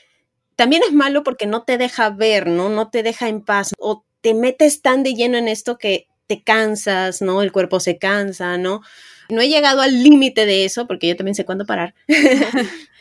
también 0.57 0.83
es 0.87 0.93
malo 0.93 1.23
porque 1.23 1.47
no 1.47 1.62
te 1.62 1.79
deja 1.79 2.11
ver, 2.11 2.47
¿no? 2.47 2.71
No 2.71 2.91
te 2.91 3.03
deja 3.03 3.29
en 3.29 3.43
paz 3.43 3.75
o 3.79 4.05
te 4.23 4.35
metes 4.35 4.83
tan 4.83 5.03
de 5.03 5.15
lleno 5.15 5.37
en 5.37 5.49
esto 5.49 5.79
que 5.79 6.09
te 6.26 6.43
cansas, 6.43 7.23
¿no? 7.23 7.43
El 7.43 7.53
cuerpo 7.53 7.79
se 7.79 7.99
cansa, 7.99 8.59
¿no? 8.59 8.81
No 9.29 9.41
he 9.43 9.49
llegado 9.49 9.83
al 9.83 10.03
límite 10.03 10.47
de 10.47 10.65
eso 10.65 10.87
porque 10.87 11.09
yo 11.09 11.17
también 11.17 11.35
sé 11.35 11.45
cuándo 11.45 11.67
parar. 11.67 11.95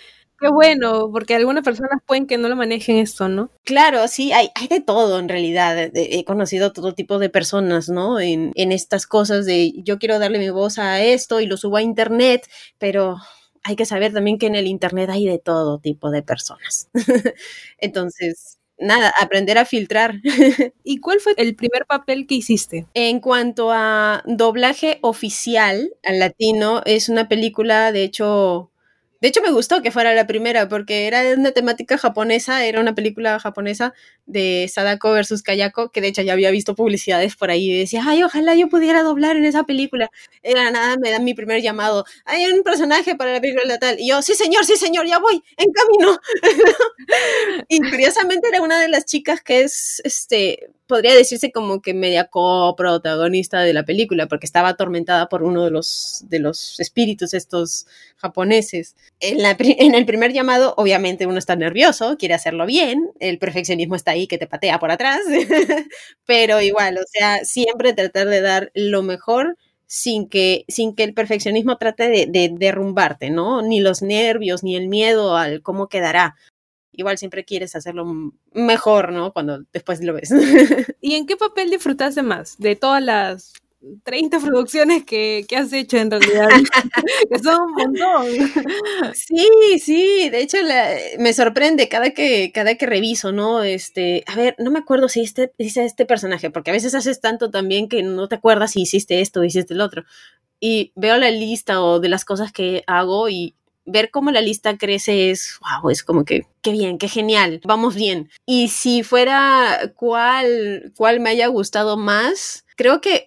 Qué 0.45 0.51
bueno, 0.51 1.09
porque 1.11 1.33
algunas 1.33 1.63
personas 1.63 1.99
pueden 2.05 2.27
que 2.27 2.37
no 2.37 2.49
lo 2.49 2.55
manejen 2.55 2.97
esto, 2.97 3.27
¿no? 3.27 3.49
Claro, 3.63 4.07
sí, 4.07 4.31
hay, 4.31 4.49
hay 4.53 4.67
de 4.67 4.79
todo 4.79 5.17
en 5.17 5.27
realidad. 5.27 5.89
He 5.95 6.23
conocido 6.23 6.71
todo 6.71 6.93
tipo 6.93 7.17
de 7.17 7.29
personas, 7.29 7.89
¿no? 7.89 8.19
En, 8.19 8.51
en 8.53 8.71
estas 8.71 9.07
cosas 9.07 9.47
de 9.47 9.73
yo 9.83 9.97
quiero 9.97 10.19
darle 10.19 10.37
mi 10.37 10.49
voz 10.51 10.77
a 10.77 11.01
esto 11.01 11.41
y 11.41 11.47
lo 11.47 11.57
subo 11.57 11.77
a 11.77 11.81
internet, 11.81 12.47
pero 12.77 13.17
hay 13.63 13.75
que 13.75 13.85
saber 13.87 14.13
también 14.13 14.37
que 14.37 14.45
en 14.45 14.53
el 14.55 14.67
internet 14.67 15.09
hay 15.09 15.25
de 15.25 15.39
todo 15.39 15.79
tipo 15.79 16.11
de 16.11 16.21
personas. 16.21 16.89
Entonces, 17.79 18.59
nada, 18.77 19.11
aprender 19.19 19.57
a 19.57 19.65
filtrar. 19.65 20.21
¿Y 20.83 20.99
cuál 20.99 21.21
fue 21.21 21.33
el 21.37 21.55
primer 21.55 21.85
papel 21.87 22.27
que 22.27 22.35
hiciste? 22.35 22.85
En 22.93 23.19
cuanto 23.19 23.71
a 23.71 24.21
doblaje 24.27 24.99
oficial 25.01 25.91
al 26.03 26.19
latino, 26.19 26.83
es 26.85 27.09
una 27.09 27.27
película, 27.27 27.91
de 27.91 28.03
hecho, 28.03 28.69
de 29.25 29.29
hecho 29.29 29.41
me 29.41 29.49
gustó 29.49 29.81
que 29.81 29.89
fuera 29.89 30.13
la 30.13 30.27
primera 30.27 30.69
porque 30.69 31.07
era 31.07 31.23
una 31.35 31.49
temática 31.49 31.97
japonesa, 31.97 32.63
era 32.63 32.79
una 32.79 32.93
película 32.93 33.39
japonesa 33.39 33.95
de 34.25 34.69
Sadako 34.71 35.11
versus 35.11 35.43
Kayako, 35.43 35.91
que 35.91 36.01
de 36.01 36.07
hecho 36.07 36.21
ya 36.21 36.33
había 36.33 36.51
visto 36.51 36.75
publicidades 36.75 37.35
por 37.35 37.51
ahí 37.51 37.69
y 37.69 37.79
decía, 37.79 38.03
ay, 38.05 38.23
ojalá 38.23 38.55
yo 38.55 38.69
pudiera 38.69 39.03
doblar 39.03 39.35
en 39.37 39.45
esa 39.45 39.63
película. 39.63 40.09
Era 40.41 40.71
nada, 40.71 40.97
me 40.97 41.11
dan 41.11 41.23
mi 41.23 41.33
primer 41.33 41.61
llamado, 41.61 42.05
hay 42.25 42.45
un 42.47 42.63
personaje 42.63 43.15
para 43.15 43.33
la 43.33 43.41
película 43.41 43.77
tal. 43.77 43.99
Y 43.99 44.09
yo, 44.09 44.21
sí 44.21 44.33
señor, 44.33 44.65
sí 44.65 44.77
señor, 44.77 45.07
ya 45.07 45.19
voy, 45.19 45.43
en 45.57 45.71
camino. 45.71 46.19
y 47.69 47.79
curiosamente 47.79 48.47
era 48.47 48.61
una 48.61 48.79
de 48.79 48.87
las 48.87 49.05
chicas 49.05 49.41
que 49.41 49.61
es, 49.61 50.01
este, 50.03 50.69
podría 50.87 51.15
decirse 51.15 51.51
como 51.51 51.81
que 51.81 51.93
media 51.93 52.25
coprotagonista 52.27 53.61
de 53.61 53.73
la 53.73 53.83
película, 53.83 54.27
porque 54.27 54.45
estaba 54.45 54.69
atormentada 54.69 55.29
por 55.29 55.43
uno 55.43 55.63
de 55.63 55.71
los, 55.71 56.23
de 56.29 56.39
los 56.39 56.79
espíritus 56.79 57.33
estos 57.33 57.87
japoneses. 58.17 58.95
En, 59.19 59.41
la, 59.41 59.55
en 59.59 59.95
el 59.95 60.05
primer 60.05 60.33
llamado, 60.33 60.73
obviamente 60.77 61.25
uno 61.25 61.37
está 61.37 61.55
nervioso, 61.55 62.17
quiere 62.17 62.33
hacerlo 62.35 62.65
bien, 62.65 63.11
el 63.19 63.39
perfeccionismo 63.39 63.95
está 63.95 64.11
ahí 64.15 64.27
que 64.27 64.37
te 64.37 64.47
patea 64.47 64.79
por 64.79 64.91
atrás, 64.91 65.21
pero 66.25 66.61
igual, 66.61 66.97
o 66.97 67.05
sea, 67.07 67.45
siempre 67.45 67.93
tratar 67.93 68.27
de 68.27 68.41
dar 68.41 68.71
lo 68.73 69.03
mejor 69.03 69.57
sin 69.87 70.27
que, 70.27 70.65
sin 70.67 70.95
que 70.95 71.03
el 71.03 71.13
perfeccionismo 71.13 71.77
trate 71.77 72.09
de, 72.09 72.25
de, 72.27 72.49
derrumbarte, 72.51 73.29
¿no? 73.29 73.61
Ni 73.61 73.79
los 73.79 74.01
nervios, 74.01 74.63
ni 74.63 74.75
el 74.75 74.87
miedo 74.87 75.37
al 75.37 75.61
cómo 75.61 75.87
quedará 75.87 76.35
igual 76.97 77.17
siempre 77.17 77.45
quieres 77.45 77.75
hacerlo 77.75 78.05
mejor, 78.53 79.11
¿no? 79.11 79.33
Cuando 79.33 79.63
después 79.73 80.01
lo 80.03 80.13
ves. 80.13 80.31
¿Y 81.01 81.15
en 81.15 81.25
qué 81.25 81.35
papel 81.35 81.69
disfrutaste 81.69 82.21
más 82.23 82.57
de 82.57 82.75
todas 82.75 83.03
las 83.03 83.53
30 84.03 84.39
producciones 84.39 85.03
que, 85.05 85.45
has 85.55 85.71
hecho 85.73 85.97
en 85.97 86.11
realidad? 86.11 86.47
que 87.29 87.39
son 87.39 87.61
un 87.61 87.71
montón. 87.73 88.25
Sí, 89.13 89.47
sí, 89.79 90.29
de 90.29 90.41
hecho 90.41 90.57
me 91.19 91.33
sorprende 91.33 91.87
cada 91.89 92.11
que, 92.11 92.51
cada 92.53 92.75
que 92.75 92.85
reviso, 92.85 93.31
¿no? 93.31 93.63
Este, 93.63 94.23
a 94.27 94.35
ver, 94.35 94.55
no 94.59 94.71
me 94.71 94.79
acuerdo 94.79 95.09
si 95.09 95.21
este, 95.21 95.51
dice 95.57 95.85
este 95.85 96.05
personaje, 96.05 96.49
porque 96.49 96.71
a 96.71 96.73
veces 96.73 96.95
haces 96.95 97.21
tanto 97.21 97.51
también 97.51 97.87
que 97.87 98.03
no 98.03 98.27
te 98.27 98.35
acuerdas 98.35 98.71
si 98.71 98.81
hiciste 98.81 99.21
esto 99.21 99.41
o 99.41 99.43
hiciste 99.43 99.73
el 99.73 99.81
otro. 99.81 100.03
Y 100.59 100.91
veo 100.95 101.17
la 101.17 101.31
lista 101.31 101.81
o 101.83 101.99
de 101.99 102.09
las 102.09 102.25
cosas 102.25 102.51
que 102.51 102.83
hago 102.87 103.29
y 103.29 103.55
ver 103.85 104.09
cómo 104.09 104.31
la 104.31 104.41
lista 104.41 104.77
crece 104.77 105.29
es, 105.29 105.59
wow, 105.61 105.89
es 105.89 106.03
como 106.03 106.25
que, 106.25 106.47
qué 106.61 106.71
bien, 106.71 106.97
qué 106.97 107.07
genial, 107.07 107.61
vamos 107.65 107.95
bien. 107.95 108.29
Y 108.45 108.69
si 108.69 109.03
fuera 109.03 109.93
cuál, 109.95 110.91
cuál 110.97 111.19
me 111.19 111.29
haya 111.29 111.47
gustado 111.47 111.95
más, 111.95 112.65
creo 112.75 112.99
que, 112.99 113.24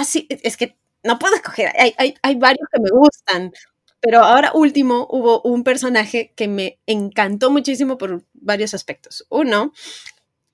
así, 0.00 0.28
ah, 0.30 0.36
es 0.42 0.56
que 0.56 0.76
no 1.02 1.18
puedo 1.18 1.34
escoger, 1.34 1.72
hay, 1.78 1.94
hay, 1.98 2.14
hay 2.22 2.34
varios 2.36 2.68
que 2.72 2.80
me 2.80 2.90
gustan, 2.90 3.52
pero 4.00 4.20
ahora 4.22 4.52
último 4.54 5.06
hubo 5.10 5.42
un 5.42 5.64
personaje 5.64 6.32
que 6.36 6.48
me 6.48 6.78
encantó 6.86 7.50
muchísimo 7.50 7.98
por 7.98 8.24
varios 8.32 8.74
aspectos. 8.74 9.26
Uno, 9.30 9.72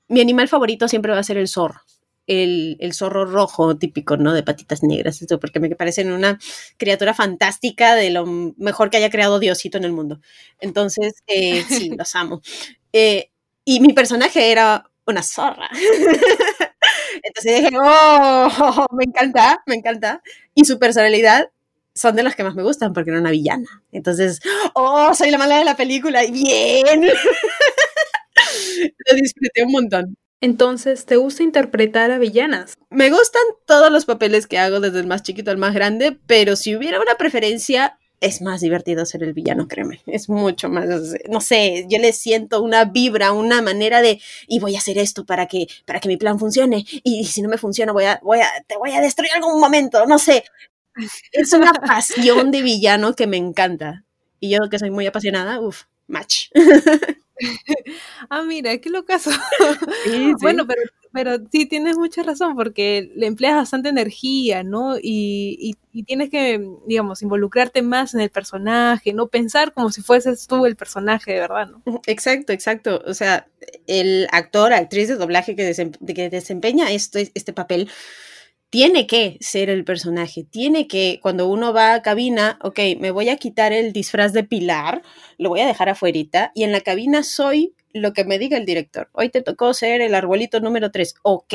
mi 0.09 0.21
animal 0.21 0.49
favorito 0.49 0.89
siempre 0.89 1.13
va 1.13 1.19
a 1.21 1.25
ser 1.25 1.39
el 1.39 1.49
zorro 1.49 1.81
el, 2.31 2.93
zorro 2.95 3.25
rojo 3.25 3.77
típico, 3.77 4.17
¿no? 4.17 4.33
De 4.33 4.43
patitas 4.43 4.83
negras, 4.83 5.21
esto, 5.21 5.41
porque 5.41 5.61
me 5.61 5.71
parecen 5.71 6.13
una 6.13 6.39
criatura 6.77 7.15
fantástica 7.15 7.95
de 7.95 8.11
lo 8.11 8.25
mejor 8.27 8.91
que 8.91 8.99
haya 8.99 9.11
creado 9.11 9.41
Diosito 9.41 9.79
en 9.79 9.85
el 9.85 9.93
mundo. 9.93 10.21
Entonces, 10.61 11.15
eh, 11.27 11.65
sí, 11.69 11.91
los 11.99 12.15
amo. 12.15 12.41
Eh, 12.93 13.31
y 13.65 13.81
mi 13.81 13.93
personaje 13.93 14.53
era 14.53 14.91
una 15.07 15.23
zorra. 15.23 15.71
Entonces 17.23 17.63
dije, 17.63 17.71
oh, 17.81 18.87
me 18.97 19.05
encanta, 19.05 19.63
me 19.67 19.77
encanta. 19.77 20.23
Y 20.55 20.65
su 20.65 20.79
personalidad 20.79 21.51
son 21.95 22.17
de 22.17 22.23
las 22.23 22.37
que 22.37 22.45
más 22.45 22.55
me 22.55 22.63
gustan 22.63 22.93
porque 22.93 23.11
era 23.11 23.21
una 23.21 23.31
villana. 23.31 23.83
Entonces, 23.93 24.41
oh, 24.75 25.13
soy 25.15 25.31
la 25.31 25.39
mala 25.39 25.59
de 25.59 25.65
la 25.65 25.77
película. 25.77 26.25
Y 26.25 26.33
bien. 26.33 27.03
Lo 29.11 29.17
disfruté 29.17 29.65
un 29.65 29.73
montón. 29.73 30.17
Entonces, 30.41 31.05
¿te 31.05 31.17
gusta 31.17 31.43
interpretar 31.43 32.11
a 32.11 32.19
villanas? 32.19 32.75
Me 32.89 33.11
gustan 33.11 33.43
todos 33.67 33.93
los 33.93 34.07
papeles 34.07 34.47
que 34.47 34.59
hago, 34.59 34.81
desde 34.81 35.01
el 35.01 35.07
más 35.07 35.23
chiquito 35.23 35.51
al 35.51 35.59
más 35.59 35.75
grande, 35.75 36.19
pero 36.27 36.57
si 36.57 36.75
hubiera 36.75 36.99
una 37.01 37.17
preferencia, 37.17 37.99
es 38.21 38.43
más 38.43 38.61
divertido 38.61 39.07
ser 39.07 39.23
el 39.23 39.33
villano, 39.33 39.67
créeme. 39.67 40.03
Es 40.07 40.29
mucho 40.29 40.69
más, 40.69 40.87
no 41.29 41.41
sé, 41.41 41.87
yo 41.89 41.99
le 41.99 42.13
siento 42.13 42.63
una 42.63 42.85
vibra, 42.85 43.33
una 43.33 43.63
manera 43.63 44.03
de, 44.03 44.21
y 44.47 44.61
voy 44.61 44.77
a 44.77 44.79
hacer 44.79 44.99
esto 44.99 45.25
para 45.25 45.47
que, 45.47 45.67
para 45.87 46.01
que 46.01 46.09
mi 46.09 46.17
plan 46.17 46.39
funcione, 46.39 46.85
y, 47.03 47.25
si 47.25 47.43
no 47.43 47.49
me 47.49 47.59
funciona, 47.59 47.93
voy 47.93 48.05
a, 48.05 48.21
voy 48.23 48.41
a, 48.41 48.49
te 48.67 48.77
voy 48.77 48.93
a 48.93 49.01
destruir 49.01 49.33
algún 49.35 49.59
momento, 49.61 50.07
no 50.07 50.19
sé. 50.19 50.45
Es 51.33 51.53
una 51.53 51.73
pasión 51.73 52.51
de 52.51 52.63
villano 52.63 53.15
que 53.15 53.27
me 53.27 53.39
encanta. 53.39 54.05
Y 54.39 54.51
yo 54.51 54.69
que 54.71 54.79
soy 54.79 54.91
muy 54.91 55.07
apasionada, 55.07 55.61
uff, 55.61 55.85
match. 56.07 56.51
ah, 58.31 58.43
mira, 58.43 58.77
qué 58.79 58.91
locazo. 58.91 59.31
Bueno, 60.41 60.67
pero, 60.67 60.83
pero 61.13 61.39
sí 61.51 61.67
tienes 61.67 61.97
mucha 61.97 62.23
razón, 62.23 62.55
porque 62.57 63.11
le 63.15 63.27
empleas 63.27 63.57
bastante 63.57 63.89
energía, 63.89 64.63
¿no? 64.63 64.97
Y, 64.97 65.77
y, 65.93 66.03
tienes 66.05 66.31
que, 66.31 66.65
digamos, 66.87 67.23
involucrarte 67.23 67.83
más 67.83 68.15
en 68.15 68.21
el 68.21 68.31
personaje, 68.31 69.13
no 69.13 69.27
pensar 69.27 69.73
como 69.73 69.91
si 69.91 70.03
fueses 70.03 70.47
tú 70.47 70.67
el 70.67 70.77
personaje 70.77 71.33
de 71.33 71.41
verdad, 71.41 71.69
¿no? 71.69 72.01
Exacto, 72.07 72.53
exacto. 72.53 73.03
O 73.07 73.15
sea, 73.15 73.49
el 73.87 74.29
actor, 74.31 74.73
actriz 74.73 75.09
de 75.09 75.17
doblaje 75.17 75.57
que, 75.57 75.75
que 76.15 76.31
desempeña 76.31 76.93
este, 76.93 77.33
este 77.35 77.53
papel 77.53 77.91
tiene 78.71 79.07
que 79.09 79.37
ser 79.41 79.69
el 79.69 79.85
personaje, 79.85 80.45
tiene 80.45 80.87
que, 80.87 81.19
cuando 81.21 81.49
uno 81.49 81.73
va 81.73 81.95
a 81.95 82.03
cabina, 82.03 82.59
ok, 82.63 82.79
me 82.99 83.11
voy 83.11 83.29
a 83.29 83.37
quitar 83.37 83.73
el 83.73 83.93
disfraz 83.93 84.33
de 84.33 84.45
Pilar, 84.45 85.03
lo 85.39 85.49
voy 85.49 85.61
a 85.61 85.67
dejar 85.67 85.89
afuera 85.89 86.53
y 86.55 86.63
en 86.63 86.73
la 86.73 86.81
cabina 86.81 87.23
soy 87.23 87.75
lo 87.93 88.13
que 88.13 88.25
me 88.25 88.39
diga 88.39 88.57
el 88.57 88.65
director. 88.65 89.09
Hoy 89.13 89.29
te 89.29 89.43
tocó 89.43 89.75
ser 89.75 90.01
el 90.01 90.15
arbolito 90.15 90.61
número 90.61 90.91
3, 90.91 91.17
ok, 91.23 91.55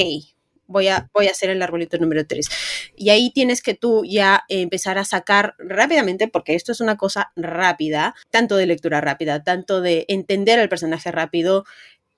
voy 0.68 0.88
a, 0.88 1.10
voy 1.14 1.28
a 1.28 1.34
ser 1.34 1.50
el 1.50 1.62
arbolito 1.62 1.98
número 1.98 2.26
3. 2.26 2.48
Y 2.96 3.10
ahí 3.10 3.32
tienes 3.32 3.62
que 3.62 3.74
tú 3.74 4.04
ya 4.06 4.44
empezar 4.50 4.98
a 4.98 5.06
sacar 5.06 5.56
rápidamente, 5.58 6.28
porque 6.28 6.56
esto 6.56 6.72
es 6.72 6.82
una 6.82 6.98
cosa 6.98 7.32
rápida, 7.36 8.16
tanto 8.30 8.58
de 8.58 8.66
lectura 8.66 9.02
rápida, 9.02 9.44
tanto 9.44 9.82
de 9.82 10.06
entender 10.08 10.60
al 10.60 10.70
personaje 10.70 11.12
rápido, 11.12 11.66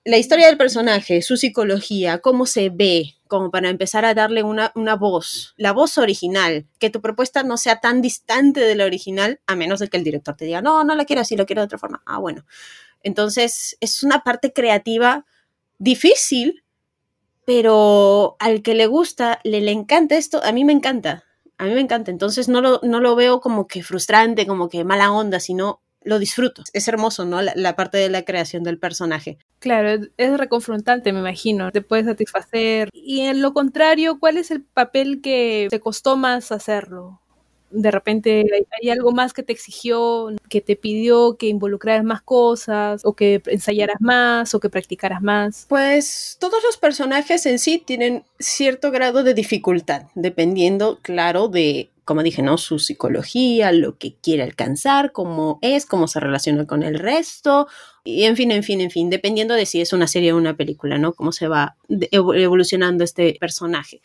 la 0.04 0.16
historia 0.16 0.46
del 0.46 0.56
personaje, 0.56 1.20
su 1.22 1.36
psicología, 1.36 2.18
cómo 2.18 2.46
se 2.46 2.70
ve, 2.70 3.16
como 3.28 3.50
para 3.50 3.68
empezar 3.68 4.04
a 4.04 4.14
darle 4.14 4.42
una, 4.42 4.72
una, 4.74 4.96
voz, 4.96 5.54
la 5.56 5.72
voz 5.72 5.98
original, 5.98 6.66
que 6.78 6.90
tu 6.90 7.00
propuesta 7.00 7.42
no 7.42 7.56
sea 7.56 7.80
tan 7.80 8.02
distante 8.02 8.60
de 8.60 8.74
la 8.74 8.84
original, 8.84 9.40
a 9.46 9.54
menos 9.54 9.80
de 9.80 9.88
que 9.88 9.96
el 9.96 10.04
director 10.04 10.34
te 10.34 10.46
diga, 10.46 10.62
no, 10.62 10.82
no 10.84 10.94
la 10.94 11.04
quiero 11.04 11.22
así, 11.22 11.36
lo 11.36 11.46
quiero 11.46 11.62
de 11.62 11.66
otra 11.66 11.78
forma. 11.78 12.02
Ah, 12.06 12.18
bueno. 12.18 12.44
Entonces, 13.02 13.76
es 13.80 14.02
una 14.02 14.24
parte 14.24 14.52
creativa 14.52 15.24
difícil, 15.78 16.64
pero 17.44 18.36
al 18.40 18.62
que 18.62 18.74
le 18.74 18.86
gusta, 18.86 19.40
le, 19.44 19.60
le 19.60 19.70
encanta 19.72 20.16
esto, 20.16 20.42
a 20.42 20.52
mí 20.52 20.64
me 20.64 20.72
encanta, 20.72 21.24
a 21.56 21.64
mí 21.64 21.74
me 21.74 21.80
encanta. 21.80 22.10
Entonces, 22.10 22.48
no 22.48 22.60
lo, 22.60 22.80
no 22.82 23.00
lo 23.00 23.14
veo 23.14 23.40
como 23.40 23.66
que 23.66 23.82
frustrante, 23.82 24.46
como 24.46 24.68
que 24.68 24.84
mala 24.84 25.12
onda, 25.12 25.40
sino 25.40 25.80
lo 26.02 26.18
disfruto. 26.18 26.62
Es 26.72 26.88
hermoso, 26.88 27.24
¿no? 27.24 27.42
La, 27.42 27.76
parte 27.76 27.98
de 27.98 28.08
la 28.08 28.24
creación 28.24 28.62
del 28.62 28.78
personaje. 28.78 29.38
Claro, 29.58 30.06
es 30.16 30.38
reconfrontante, 30.38 31.12
me 31.12 31.20
imagino. 31.20 31.70
Te 31.70 31.82
puede 31.82 32.04
satisfacer. 32.04 32.88
Y 32.92 33.20
en 33.20 33.42
lo 33.42 33.52
contrario, 33.52 34.18
¿cuál 34.18 34.36
es 34.38 34.50
el 34.50 34.62
papel 34.62 35.20
que 35.20 35.68
te 35.70 35.80
costó 35.80 36.16
más 36.16 36.52
hacerlo? 36.52 37.20
De 37.70 37.90
repente 37.90 38.46
hay, 38.80 38.88
algo 38.88 39.12
más 39.12 39.34
que 39.34 39.42
te 39.42 39.52
exigió, 39.52 40.28
que 40.48 40.62
te 40.62 40.74
pidió 40.74 41.36
que 41.36 41.48
involucraras 41.48 42.02
más 42.02 42.22
cosas, 42.22 43.02
o 43.04 43.12
que 43.12 43.42
ensayaras 43.44 44.00
más, 44.00 44.54
o 44.54 44.60
que 44.60 44.70
practicaras 44.70 45.20
más. 45.20 45.66
Pues 45.68 46.38
todos 46.40 46.62
los 46.62 46.78
personajes 46.78 47.44
en 47.44 47.58
sí 47.58 47.82
tienen 47.84 48.24
cierto 48.38 48.90
grado 48.90 49.22
de 49.22 49.34
dificultad, 49.34 50.04
dependiendo, 50.14 50.98
claro, 51.02 51.48
de 51.48 51.90
como 52.08 52.22
dije, 52.22 52.40
¿no? 52.40 52.56
Su 52.56 52.78
psicología, 52.78 53.70
lo 53.70 53.98
que 53.98 54.14
quiere 54.14 54.42
alcanzar, 54.42 55.12
cómo 55.12 55.58
es, 55.60 55.84
cómo 55.84 56.08
se 56.08 56.20
relaciona 56.20 56.66
con 56.66 56.82
el 56.82 56.98
resto, 56.98 57.68
y 58.02 58.24
en 58.24 58.34
fin, 58.34 58.50
en 58.50 58.62
fin, 58.62 58.80
en 58.80 58.90
fin, 58.90 59.10
dependiendo 59.10 59.52
de 59.52 59.66
si 59.66 59.82
es 59.82 59.92
una 59.92 60.06
serie 60.06 60.32
o 60.32 60.38
una 60.38 60.56
película, 60.56 60.96
¿no? 60.96 61.12
Cómo 61.12 61.32
se 61.32 61.48
va 61.48 61.76
evolucionando 62.10 63.04
este 63.04 63.36
personaje. 63.38 64.00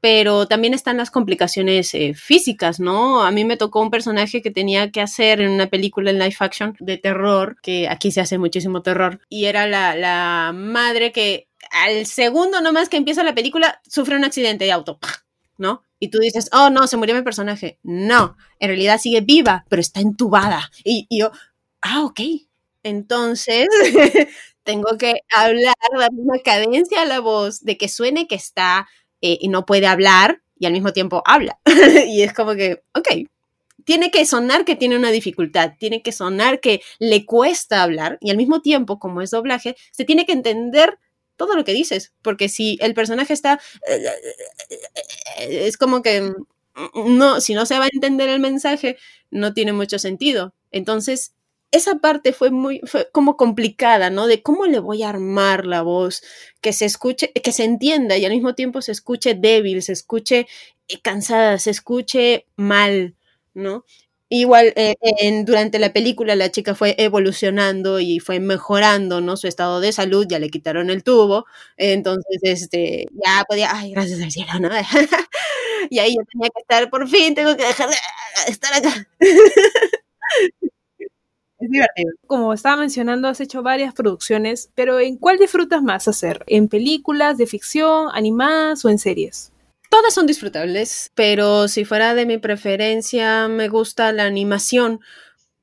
Pero 0.00 0.46
también 0.46 0.72
están 0.72 0.98
las 0.98 1.10
complicaciones 1.10 1.92
eh, 1.94 2.14
físicas, 2.14 2.78
¿no? 2.78 3.24
A 3.24 3.32
mí 3.32 3.44
me 3.44 3.56
tocó 3.56 3.80
un 3.80 3.90
personaje 3.90 4.40
que 4.40 4.52
tenía 4.52 4.92
que 4.92 5.00
hacer 5.00 5.40
en 5.40 5.50
una 5.50 5.66
película 5.66 6.12
en 6.12 6.20
live 6.20 6.36
action 6.38 6.76
de 6.78 6.96
terror, 6.96 7.56
que 7.60 7.88
aquí 7.88 8.12
se 8.12 8.20
hace 8.20 8.38
muchísimo 8.38 8.82
terror, 8.82 9.18
y 9.28 9.46
era 9.46 9.66
la, 9.66 9.96
la 9.96 10.52
madre 10.54 11.10
que 11.10 11.48
al 11.72 12.06
segundo 12.06 12.60
nomás 12.60 12.88
que 12.88 12.98
empieza 12.98 13.24
la 13.24 13.34
película 13.34 13.80
sufre 13.88 14.14
un 14.14 14.24
accidente 14.24 14.64
de 14.64 14.70
auto, 14.70 15.00
¿no? 15.58 15.82
y 16.02 16.08
tú 16.08 16.18
dices, 16.18 16.48
oh 16.52 16.68
no, 16.68 16.88
se 16.88 16.96
murió 16.96 17.14
mi 17.14 17.22
personaje. 17.22 17.78
No, 17.84 18.36
en 18.58 18.66
realidad 18.66 18.98
sigue 18.98 19.20
viva, 19.20 19.64
pero 19.68 19.80
está 19.80 20.00
entubada. 20.00 20.68
Y, 20.82 21.06
yo, 21.08 21.30
ah, 21.80 22.02
ok. 22.02 22.20
Entonces, 22.82 23.68
tengo 24.64 24.98
que 24.98 25.20
hablar, 25.32 25.76
darle 25.96 26.18
una 26.18 26.40
cadencia 26.40 27.02
a 27.02 27.04
la 27.04 27.20
voz 27.20 27.60
de 27.60 27.78
que 27.78 27.88
suene 27.88 28.26
que 28.26 28.34
está 28.34 28.88
eh, 29.20 29.38
y 29.40 29.46
no 29.46 29.64
puede 29.64 29.86
hablar 29.86 30.42
y 30.58 30.66
al 30.66 30.72
mismo 30.72 30.92
tiempo 30.92 31.22
habla. 31.24 31.60
y 32.08 32.22
es 32.22 32.32
como 32.34 32.56
que, 32.56 32.82
ok, 32.94 33.28
tiene 33.84 34.10
que 34.10 34.26
sonar 34.26 34.64
que 34.64 34.74
tiene 34.74 34.96
una 34.96 35.12
dificultad, 35.12 35.74
tiene 35.78 36.02
que 36.02 36.10
sonar 36.10 36.58
que 36.58 36.80
le 36.98 37.24
cuesta 37.24 37.80
hablar 37.80 38.18
y 38.20 38.32
al 38.32 38.38
mismo 38.38 38.60
tiempo, 38.60 38.98
como 38.98 39.22
es 39.22 39.30
doblaje, 39.30 39.76
se 39.92 40.04
tiene 40.04 40.26
que 40.26 40.32
entender 40.32 40.98
todo 41.36 41.56
lo 41.56 41.64
que 41.64 41.72
dices, 41.72 42.12
porque 42.22 42.48
si 42.48 42.78
el 42.80 42.94
personaje 42.94 43.32
está, 43.32 43.60
es 45.38 45.76
como 45.76 46.02
que 46.02 46.32
no, 46.94 47.40
si 47.40 47.54
no 47.54 47.66
se 47.66 47.78
va 47.78 47.84
a 47.86 47.88
entender 47.92 48.28
el 48.28 48.40
mensaje, 48.40 48.96
no 49.30 49.52
tiene 49.54 49.72
mucho 49.72 49.98
sentido. 49.98 50.54
Entonces, 50.70 51.34
esa 51.70 51.96
parte 51.98 52.32
fue 52.32 52.50
muy, 52.50 52.80
fue 52.84 53.08
como 53.12 53.36
complicada, 53.36 54.10
¿no? 54.10 54.26
De 54.26 54.42
cómo 54.42 54.66
le 54.66 54.78
voy 54.78 55.02
a 55.02 55.08
armar 55.10 55.66
la 55.66 55.82
voz, 55.82 56.22
que 56.60 56.72
se 56.72 56.84
escuche, 56.84 57.32
que 57.32 57.52
se 57.52 57.64
entienda 57.64 58.16
y 58.18 58.24
al 58.24 58.32
mismo 58.32 58.54
tiempo 58.54 58.82
se 58.82 58.92
escuche 58.92 59.34
débil, 59.34 59.82
se 59.82 59.92
escuche 59.92 60.46
cansada, 61.02 61.58
se 61.58 61.70
escuche 61.70 62.46
mal, 62.56 63.16
¿no? 63.54 63.84
Igual 64.34 64.72
eh, 64.76 64.94
en, 65.20 65.44
durante 65.44 65.78
la 65.78 65.92
película 65.92 66.34
la 66.36 66.50
chica 66.50 66.74
fue 66.74 66.94
evolucionando 66.96 68.00
y 68.00 68.18
fue 68.18 68.40
mejorando, 68.40 69.20
¿no? 69.20 69.36
Su 69.36 69.46
estado 69.46 69.78
de 69.78 69.92
salud, 69.92 70.26
ya 70.26 70.38
le 70.38 70.48
quitaron 70.48 70.88
el 70.88 71.04
tubo, 71.04 71.44
entonces, 71.76 72.40
este, 72.42 73.08
ya 73.12 73.44
podía, 73.46 73.68
ay, 73.76 73.92
gracias 73.92 74.22
al 74.22 74.30
cielo, 74.30 74.52
¿no? 74.58 74.70
y 75.90 75.98
ahí 75.98 76.14
yo 76.16 76.22
tenía 76.32 76.48
que 76.48 76.60
estar, 76.62 76.88
por 76.88 77.06
fin, 77.08 77.34
tengo 77.34 77.54
que 77.58 77.64
dejar 77.66 77.90
de 77.90 77.96
estar 78.48 78.72
acá. 78.72 79.06
Es 81.58 81.70
divertido. 81.70 82.12
Como 82.26 82.52
estaba 82.52 82.76
mencionando, 82.76 83.28
has 83.28 83.40
hecho 83.40 83.62
varias 83.62 83.94
producciones, 83.94 84.70
pero 84.74 84.98
¿en 85.00 85.16
cuál 85.16 85.38
disfrutas 85.38 85.82
más 85.82 86.08
hacer? 86.08 86.44
¿En 86.46 86.68
películas 86.68 87.38
de 87.38 87.46
ficción, 87.46 88.08
animadas 88.12 88.84
o 88.84 88.90
en 88.90 88.98
series? 88.98 89.51
Todas 89.92 90.14
son 90.14 90.26
disfrutables, 90.26 91.12
pero 91.14 91.68
si 91.68 91.84
fuera 91.84 92.14
de 92.14 92.24
mi 92.24 92.38
preferencia, 92.38 93.46
me 93.48 93.68
gusta 93.68 94.10
la 94.12 94.24
animación 94.24 95.00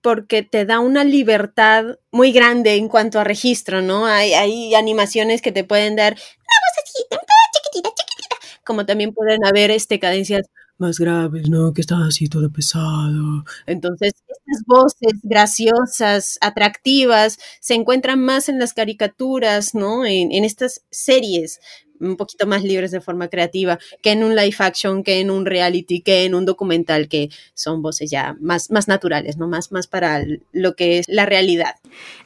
porque 0.02 0.44
te 0.44 0.68
da 0.68 0.80
una 0.80 1.04
libertad 1.04 1.98
muy 2.12 2.32
grande 2.32 2.76
en 2.76 2.90
cuanto 2.90 3.20
a 3.20 3.24
registro, 3.24 3.82
¿no? 3.82 4.06
Hay, 4.06 4.76
animaciones 4.76 5.42
que 5.42 5.52
te 5.52 5.64
pueden 5.64 5.96
dar 5.96 6.14
una 6.14 6.84
chiquitita, 6.86 7.18
chiquitita, 7.56 8.36
como 8.64 8.86
también 8.86 9.16
pueden 9.16 9.44
haber 9.46 9.72
este, 9.72 10.00
cadencias 10.00 10.46
más 10.78 11.00
graves, 11.00 11.50
¿no? 11.50 11.74
Que 11.74 11.82
está 11.82 12.06
así 12.06 12.30
todo 12.30 12.52
pesado. 12.52 13.44
Entonces, 13.66 14.14
estas 14.28 14.64
voces 14.68 15.20
graciosas, 15.24 16.38
atractivas, 16.40 17.40
se 17.62 17.74
encuentran 17.74 18.24
más 18.24 18.48
en 18.48 18.60
las 18.60 18.76
caricaturas, 18.76 19.74
¿no? 19.74 20.06
En, 20.06 20.32
en 20.32 20.46
estas 20.46 20.84
series 20.92 21.60
un 22.00 22.18
poquito 22.18 22.48
más 22.48 22.64
libres 22.64 22.92
de 22.92 23.02
forma 23.02 23.28
creativa 23.28 23.80
que 24.02 24.12
en 24.12 24.24
un 24.24 24.36
live 24.36 24.56
action, 24.60 25.04
que 25.04 25.20
en 25.20 25.32
un 25.32 25.46
reality, 25.46 26.02
que 26.02 26.26
en 26.26 26.36
un 26.36 26.46
documental, 26.46 27.08
que 27.08 27.30
son 27.54 27.82
voces 27.82 28.10
ya 28.10 28.36
más, 28.40 28.72
más 28.72 28.88
naturales, 28.88 29.38
¿no? 29.38 29.48
Más, 29.48 29.72
más 29.72 29.88
para 29.88 30.24
lo 30.52 30.76
que 30.76 31.00
es 31.00 31.08
la 31.08 31.26
realidad. 31.26 31.76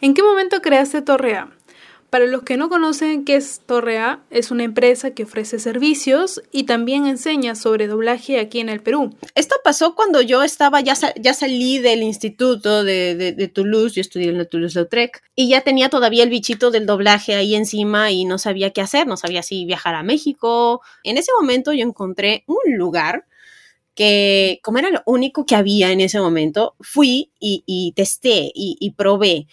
¿En 0.02 0.14
qué 0.14 0.24
momento 0.24 0.62
creaste 0.62 1.02
Torrea? 1.02 1.50
Para 2.14 2.28
los 2.28 2.44
que 2.44 2.58
no 2.58 2.70
conocen 2.70 3.26
qué 3.26 3.38
es 3.38 3.62
Torrea, 3.66 4.24
es 4.30 4.52
una 4.52 4.64
empresa 4.64 5.16
que 5.16 5.24
ofrece 5.24 5.58
servicios 5.58 6.44
y 6.52 6.66
también 6.66 7.08
enseña 7.08 7.56
sobre 7.56 7.88
doblaje 7.88 8.40
aquí 8.40 8.60
en 8.60 8.70
el 8.70 8.84
Perú. 8.84 9.18
Esto 9.34 9.56
pasó 9.64 9.96
cuando 9.96 10.22
yo 10.22 10.44
estaba, 10.44 10.80
ya, 10.82 10.94
ya 11.20 11.34
salí 11.34 11.80
del 11.80 12.04
instituto 12.04 12.84
de, 12.84 13.16
de, 13.16 13.48
Toulouse, 13.48 13.96
yo 13.96 14.02
estudié 14.02 14.30
en 14.30 14.38
la 14.38 14.46
Toulouse-Lautrec, 14.46 15.24
y 15.36 15.50
ya 15.50 15.62
tenía 15.62 15.90
todavía 15.90 16.24
el 16.24 16.30
bichito 16.30 16.70
del 16.70 16.86
doblaje 16.86 17.34
ahí 17.34 17.56
encima 17.56 18.12
y 18.12 18.26
no 18.26 18.38
sabía 18.38 18.70
qué 18.70 18.82
hacer, 18.82 19.08
no 19.08 19.18
sabía 19.18 19.42
si 19.42 19.66
viajar 19.66 19.96
a 19.96 20.04
México. 20.04 20.82
En 21.04 21.18
ese 21.18 21.32
momento 21.42 21.74
yo 21.74 21.84
encontré 21.84 22.44
un 22.46 22.78
lugar 22.78 23.26
que 23.96 24.60
como 24.62 24.78
era 24.78 24.92
lo 24.92 25.02
único 25.08 25.48
que 25.48 25.56
había 25.56 25.92
en 25.92 26.00
ese 26.00 26.20
momento, 26.20 26.76
fui 26.80 27.32
y, 27.40 27.64
y 27.66 27.92
testé 27.94 28.52
y, 28.54 28.78
y 28.80 28.92
probé 28.92 29.48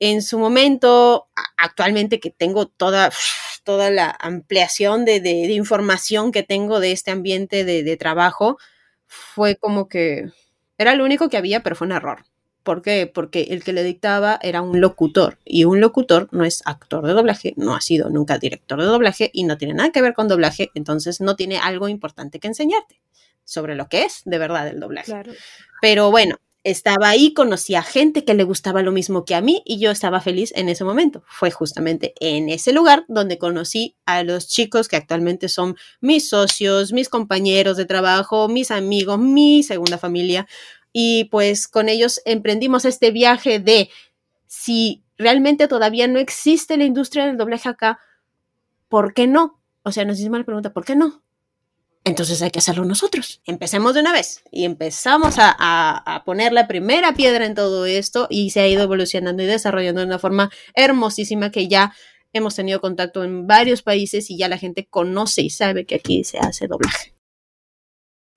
en 0.00 0.22
su 0.22 0.38
momento, 0.38 1.28
actualmente 1.56 2.18
que 2.18 2.30
tengo 2.30 2.66
toda, 2.66 3.10
toda 3.64 3.90
la 3.90 4.16
ampliación 4.18 5.04
de, 5.04 5.20
información 5.52 6.32
que 6.32 6.42
tengo 6.42 6.80
de 6.80 6.92
este 6.92 7.12
ambiente 7.12 7.64
de, 7.64 7.96
trabajo, 7.96 8.58
fue 9.06 9.56
como 9.56 9.88
que 9.88 10.30
era 10.78 10.94
lo 10.94 11.04
único 11.04 11.28
que 11.28 11.36
había, 11.36 11.62
pero 11.62 11.76
fue 11.76 11.86
un 11.86 11.92
error. 11.92 12.24
¿Por 12.62 12.82
qué? 12.82 13.10
Porque 13.12 13.48
el 13.50 13.64
que 13.64 13.72
le 13.72 13.82
dictaba 13.82 14.38
era 14.42 14.60
un 14.60 14.80
locutor 14.80 15.38
y 15.44 15.64
un 15.64 15.80
locutor 15.80 16.28
no 16.30 16.44
es 16.44 16.62
actor 16.66 17.06
de 17.06 17.14
doblaje, 17.14 17.54
no 17.56 17.74
ha 17.74 17.80
sido 17.80 18.10
nunca 18.10 18.38
director 18.38 18.78
de 18.78 18.86
doblaje 18.86 19.30
y 19.32 19.44
no 19.44 19.56
tiene 19.56 19.74
nada 19.74 19.90
que 19.90 20.02
ver 20.02 20.14
con 20.14 20.28
doblaje, 20.28 20.70
entonces 20.74 21.20
no 21.20 21.36
tiene 21.36 21.58
algo 21.58 21.88
importante 21.88 22.38
que 22.38 22.48
enseñarte 22.48 23.00
sobre 23.44 23.74
lo 23.74 23.88
que 23.88 24.04
es 24.04 24.22
de 24.24 24.38
verdad 24.38 24.68
el 24.68 24.78
doblaje. 24.78 25.12
Pero 25.80 26.10
bueno, 26.10 26.36
estaba 26.62 27.08
ahí, 27.08 27.32
conocía 27.32 27.82
gente 27.82 28.24
que 28.24 28.34
le 28.34 28.44
gustaba 28.44 28.82
lo 28.82 28.92
mismo 28.92 29.24
que 29.24 29.34
a 29.34 29.40
mí 29.40 29.62
y 29.64 29.78
yo 29.78 29.90
estaba 29.90 30.20
feliz 30.20 30.52
en 30.54 30.68
ese 30.68 30.84
momento. 30.84 31.22
Fue 31.26 31.50
justamente 31.50 32.12
en 32.20 32.48
ese 32.50 32.72
lugar 32.72 33.04
donde 33.08 33.38
conocí 33.38 33.96
a 34.04 34.22
los 34.24 34.46
chicos 34.46 34.88
que 34.88 34.96
actualmente 34.96 35.48
son 35.48 35.76
mis 36.00 36.28
socios, 36.28 36.92
mis 36.92 37.08
compañeros 37.08 37.76
de 37.76 37.86
trabajo, 37.86 38.48
mis 38.48 38.70
amigos, 38.70 39.18
mi 39.18 39.62
segunda 39.62 39.96
familia. 39.96 40.46
Y 40.92 41.24
pues 41.26 41.66
con 41.66 41.88
ellos 41.88 42.20
emprendimos 42.26 42.84
este 42.84 43.10
viaje 43.10 43.58
de 43.58 43.88
si 44.46 45.02
realmente 45.16 45.68
todavía 45.68 46.08
no 46.08 46.18
existe 46.18 46.76
la 46.76 46.84
industria 46.84 47.26
del 47.26 47.38
doblaje 47.38 47.68
acá, 47.68 48.00
¿por 48.88 49.14
qué 49.14 49.26
no? 49.26 49.60
O 49.82 49.92
sea, 49.92 50.04
nos 50.04 50.18
hicimos 50.18 50.40
la 50.40 50.44
pregunta, 50.44 50.72
¿por 50.72 50.84
qué 50.84 50.96
no? 50.96 51.22
Entonces 52.04 52.40
hay 52.42 52.50
que 52.50 52.60
hacerlo 52.60 52.84
nosotros. 52.84 53.42
Empecemos 53.44 53.94
de 53.94 54.00
una 54.00 54.12
vez 54.12 54.42
y 54.50 54.64
empezamos 54.64 55.34
a, 55.38 56.22
poner 56.24 56.52
la 56.52 56.66
primera 56.66 57.14
piedra 57.14 57.46
en 57.46 57.54
todo 57.54 57.84
esto 57.86 58.26
y 58.30 58.50
se 58.50 58.60
ha 58.60 58.68
ido 58.68 58.82
evolucionando 58.82 59.42
y 59.42 59.46
desarrollando 59.46 60.00
de 60.00 60.06
una 60.06 60.18
forma 60.18 60.50
hermosísima 60.74 61.50
que 61.50 61.68
ya 61.68 61.94
hemos 62.32 62.54
tenido 62.54 62.80
contacto 62.80 63.24
en 63.24 63.46
varios 63.46 63.82
países 63.82 64.30
y 64.30 64.38
ya 64.38 64.48
la 64.48 64.58
gente 64.58 64.86
conoce 64.86 65.42
y 65.42 65.50
sabe 65.50 65.84
que 65.84 65.96
aquí 65.96 66.24
se 66.24 66.38
hace 66.38 66.66
doblaje. 66.68 67.14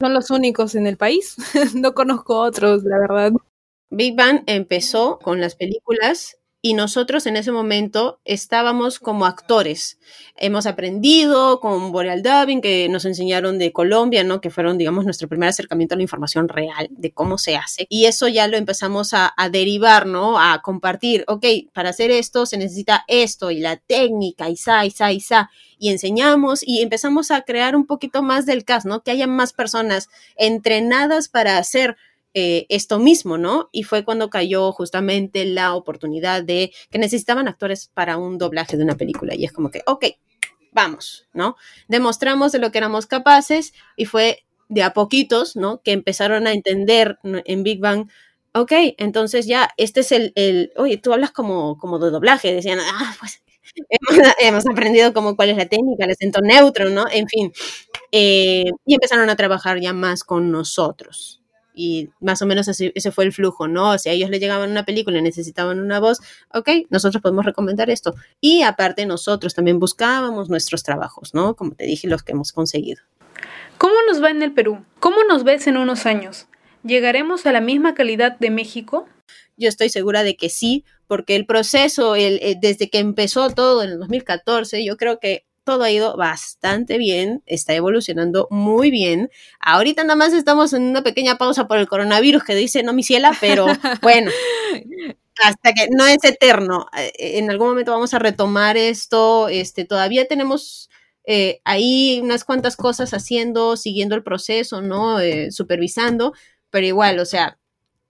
Son 0.02 0.14
los 0.14 0.32
únicos 0.32 0.76
en 0.76 0.88
el 0.88 0.98
país. 0.98 1.38
no 1.76 1.94
conozco 1.94 2.40
otros, 2.40 2.84
la 2.84 3.00
verdad. 3.00 3.32
Big 3.90 4.16
Bang 4.16 4.44
empezó 4.48 5.20
con 5.20 5.40
las 5.40 5.56
películas 5.56 6.38
y 6.66 6.76
nosotros 6.76 7.26
en 7.26 7.36
ese 7.36 7.52
momento 7.52 8.22
estábamos 8.24 8.98
como 8.98 9.26
actores. 9.26 10.00
Hemos 10.38 10.66
aprendido 10.66 11.60
con 11.60 11.92
Boreal 11.92 12.24
Dubbing, 12.24 12.62
que 12.62 12.88
nos 12.88 13.04
enseñaron 13.04 13.60
de 13.60 13.74
Colombia, 13.74 14.24
¿no? 14.24 14.40
Que 14.40 14.50
fueron, 14.50 14.78
digamos, 14.78 15.04
nuestro 15.04 15.28
primer 15.28 15.50
acercamiento 15.50 15.94
a 15.94 15.98
la 15.98 16.04
información 16.04 16.48
real 16.48 16.88
de 16.90 17.12
cómo 17.12 17.38
se 17.38 17.58
hace. 17.58 17.86
Y 17.90 18.06
eso 18.06 18.30
ya 18.30 18.48
lo 18.48 18.56
empezamos 18.56 19.14
a, 19.14 19.34
derivar, 19.52 20.08
¿no? 20.08 20.40
A 20.40 20.62
compartir, 20.62 21.26
ok, 21.28 21.46
para 21.74 21.90
hacer 21.90 22.12
esto 22.12 22.46
se 22.46 22.58
necesita 22.58 23.04
esto 23.10 23.52
y 23.52 23.60
la 23.60 23.76
técnica, 23.76 24.50
y 24.50 24.56
sa, 24.56 24.86
y 24.86 24.92
sa, 24.92 25.12
y 25.12 25.20
sa. 25.20 25.52
Y 25.78 25.90
enseñamos 25.90 26.66
y 26.66 26.82
empezamos 26.82 27.30
a 27.30 27.42
crear 27.42 27.76
un 27.76 27.86
poquito 27.86 28.24
más 28.24 28.46
del 28.46 28.64
cast, 28.64 28.86
¿no? 28.86 29.04
Que 29.04 29.12
haya 29.12 29.28
más 29.28 29.52
personas 29.52 30.08
entrenadas 30.38 31.28
para 31.28 31.58
hacer 31.58 31.98
eh, 32.34 32.66
esto 32.70 33.00
mismo, 33.00 33.38
¿no? 33.38 33.70
Y 33.72 33.84
fue 33.84 34.04
cuando 34.04 34.30
cayó 34.30 34.72
justamente 34.72 35.46
la 35.46 35.74
oportunidad 35.76 36.44
de 36.44 36.74
que 36.90 37.00
necesitaban 37.00 37.48
actores 37.48 37.92
para 37.94 38.18
un 38.18 38.38
doblaje 38.38 38.78
de 38.78 38.84
una 38.84 38.98
película. 38.98 39.36
Y 39.36 39.46
es 39.46 39.52
como 39.52 39.72
que, 39.72 39.82
ok, 39.86 40.06
vamos, 40.72 41.28
¿no? 41.34 41.56
Demostramos 41.88 42.52
de 42.52 42.60
lo 42.60 42.72
que 42.72 42.80
éramos 42.80 43.06
capaces 43.06 43.74
y 43.96 44.06
fue 44.06 44.46
de 44.70 44.84
a 44.84 44.94
poquitos, 44.94 45.56
¿no? 45.56 45.82
Que 45.82 45.92
empezaron 45.92 46.48
a 46.48 46.54
entender 46.54 47.20
en 47.24 47.64
Big 47.64 47.80
Bang, 47.80 48.10
ok, 48.54 48.72
entonces 48.98 49.46
ya, 49.46 49.70
este 49.78 50.02
es 50.02 50.12
el, 50.12 50.32
el 50.36 50.72
oye, 50.78 50.98
tú 50.98 51.14
hablas 51.14 51.32
como, 51.32 51.78
como 51.78 52.00
de 52.00 52.12
doblaje, 52.12 52.54
decían, 52.54 52.80
ah, 52.82 53.16
pues 53.20 53.44
hemos, 54.40 54.66
aprendido 54.68 55.14
como 55.14 55.36
cuál 55.36 55.50
es 55.50 55.58
la 55.58 55.66
técnica, 55.66 56.06
el 56.06 56.12
acento 56.12 56.42
neutro, 56.42 56.90
¿no? 56.90 57.06
En 57.12 57.28
fin, 57.28 57.52
eh, 58.12 58.66
y 58.86 58.94
empezaron 58.94 59.30
a 59.30 59.36
trabajar 59.36 59.80
ya 59.80 59.94
más 59.94 60.24
con 60.24 60.52
nosotros, 60.52 61.43
y 61.74 62.10
más 62.20 62.42
o 62.42 62.46
menos 62.46 62.68
ese 62.68 63.12
fue 63.12 63.26
el 63.26 63.34
flujo, 63.34 63.68
¿no? 63.68 63.98
Si 63.98 64.10
a 64.10 64.12
ellos 64.12 64.30
les 64.30 64.40
llegaban 64.40 64.72
una 64.72 64.86
película 64.86 65.20
y 65.20 65.22
necesitaban 65.22 65.80
una 65.80 66.00
voz, 66.00 66.20
ok, 66.54 66.70
nosotros 66.90 67.22
podemos 67.22 67.46
recomendar 67.46 67.90
esto. 67.90 68.16
Y 68.40 68.62
aparte 68.62 69.06
nosotros 69.06 69.54
también 69.54 69.80
buscábamos 69.80 70.50
nuestros 70.50 70.84
trabajos, 70.84 71.34
¿no? 71.34 71.56
Como 71.56 71.76
te 71.76 71.86
dije, 71.86 72.08
los 72.08 72.24
que 72.24 72.34
hemos 72.34 72.52
conseguido. 72.52 73.02
¿Cómo 73.78 73.96
nos 74.08 74.24
va 74.24 74.30
en 74.30 74.42
el 74.44 74.54
Perú? 74.54 74.86
¿Cómo 75.00 75.24
nos 75.28 75.44
ves 75.44 75.68
en 75.68 75.78
unos 75.78 76.06
años? 76.06 76.48
¿Llegaremos 76.84 77.46
a 77.46 77.52
la 77.52 77.62
misma 77.62 77.94
calidad 77.94 78.38
de 78.40 78.50
México? 78.50 79.08
Yo 79.58 79.70
estoy 79.70 79.90
segura 79.90 80.24
de 80.24 80.36
que 80.36 80.50
sí, 80.50 80.84
porque 81.08 81.36
el 81.36 81.46
proceso, 81.46 82.16
el, 82.16 82.40
eh, 82.42 82.58
desde 82.60 82.90
que 82.90 83.00
empezó 83.00 83.50
todo 83.50 83.84
en 83.84 83.92
el 83.92 84.00
2014, 84.00 84.84
yo 84.84 84.98
creo 84.98 85.20
que 85.20 85.46
todo 85.64 85.84
ha 85.84 85.92
ido 85.92 86.16
bastante 86.18 86.98
bien, 86.98 87.44
está 87.46 87.74
evolucionando 87.74 88.48
muy 88.52 88.92
bien. 88.92 89.30
Ahorita 89.60 90.04
nada 90.04 90.16
más 90.16 90.34
estamos 90.34 90.74
en 90.74 90.84
una 90.84 91.04
pequeña 91.04 91.38
pausa 91.38 91.68
por 91.68 91.78
el 91.78 91.88
coronavirus 91.88 92.44
que 92.44 92.56
dice 92.56 92.84
no 92.84 92.94
mi 92.94 93.04
ciela, 93.04 93.36
pero 93.40 93.66
bueno, 94.02 94.32
hasta 95.44 95.74
que 95.74 95.88
no 95.92 96.06
es 96.06 96.24
eterno. 96.24 96.88
Eh, 96.98 97.40
en 97.40 97.50
algún 97.50 97.70
momento 97.70 97.92
vamos 97.92 98.14
a 98.14 98.20
retomar 98.20 98.78
esto. 98.78 99.48
Este, 99.50 99.86
todavía 99.86 100.28
tenemos 100.28 100.90
eh, 101.26 101.62
ahí 101.64 102.20
unas 102.22 102.44
cuantas 102.44 102.76
cosas 102.76 103.14
haciendo, 103.14 103.78
siguiendo 103.78 104.16
el 104.16 104.24
proceso, 104.24 104.82
¿no? 104.82 105.20
Eh, 105.20 105.52
supervisando, 105.52 106.34
pero 106.70 106.86
igual, 106.86 107.20
o 107.20 107.26
sea, 107.26 107.58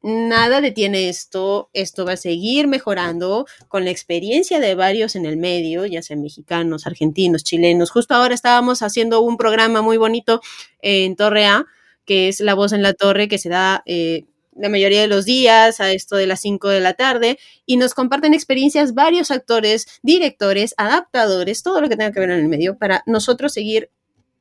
nada 0.04 0.62
detiene 0.62 1.10
esto, 1.10 1.70
esto 1.74 2.06
va 2.06 2.14
a 2.14 2.18
seguir 2.18 2.68
mejorando 2.68 3.48
con 3.70 3.86
la 3.86 3.92
experiencia 3.92 4.60
de 4.60 4.76
varios 4.76 5.16
en 5.16 5.26
el 5.26 5.38
medio, 5.38 5.86
ya 5.86 6.02
sean 6.02 6.22
mexicanos, 6.22 6.86
argentinos, 6.86 7.44
chilenos. 7.44 7.90
Justo 7.90 8.14
ahora 8.14 8.36
estábamos 8.36 8.82
haciendo 8.82 9.22
un 9.22 9.38
programa 9.38 9.82
muy 9.82 9.98
bonito 9.98 10.42
en 10.82 11.16
Torre 11.16 11.46
A, 11.46 11.66
que 12.06 12.28
es 12.28 12.42
La 12.42 12.54
Voz 12.54 12.74
en 12.74 12.84
la 12.84 12.94
Torre, 12.94 13.30
que 13.30 13.38
se 13.38 13.48
da 13.48 13.82
eh, 13.86 14.26
la 14.56 14.70
mayoría 14.70 15.02
de 15.02 15.08
los 15.08 15.26
días 15.26 15.80
a 15.80 15.92
esto 15.92 16.18
de 16.18 16.28
las 16.28 16.42
5 16.42 16.68
de 16.68 16.82
la 16.82 16.94
tarde 16.94 17.40
y 17.66 17.78
nos 17.78 17.94
comparten 17.94 18.34
experiencias 18.34 18.94
varios 18.94 19.32
actores, 19.32 19.88
directores, 20.04 20.76
adaptadores, 20.78 21.64
todo 21.64 21.82
lo 21.82 21.90
que 21.90 21.96
tenga 21.96 22.12
que 22.12 22.20
ver 22.20 22.32
en 22.32 22.40
el 22.40 22.50
medio 22.50 22.78
para 22.78 23.04
nosotros 23.06 23.54
seguir 23.54 23.90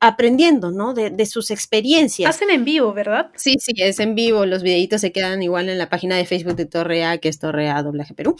aprendiendo, 0.02 0.72
¿no? 0.72 0.94
De, 0.94 1.26
sus 1.26 1.52
experiencias. 1.52 2.34
Hacen 2.34 2.50
en 2.50 2.64
vivo, 2.64 2.92
¿verdad? 2.92 3.30
Sí, 3.36 3.54
sí, 3.60 3.72
es 3.76 4.00
en 4.00 4.16
vivo. 4.16 4.46
Los 4.46 4.64
videitos 4.64 5.00
se 5.00 5.12
quedan 5.12 5.44
igual 5.44 5.68
en 5.68 5.78
la 5.78 5.88
página 5.88 6.16
de 6.16 6.26
Facebook 6.26 6.56
de 6.56 6.66
Torrea, 6.66 7.18
que 7.18 7.28
es 7.28 7.38
Torrea 7.38 7.80
Doblaje 7.84 8.12
Perú. 8.12 8.34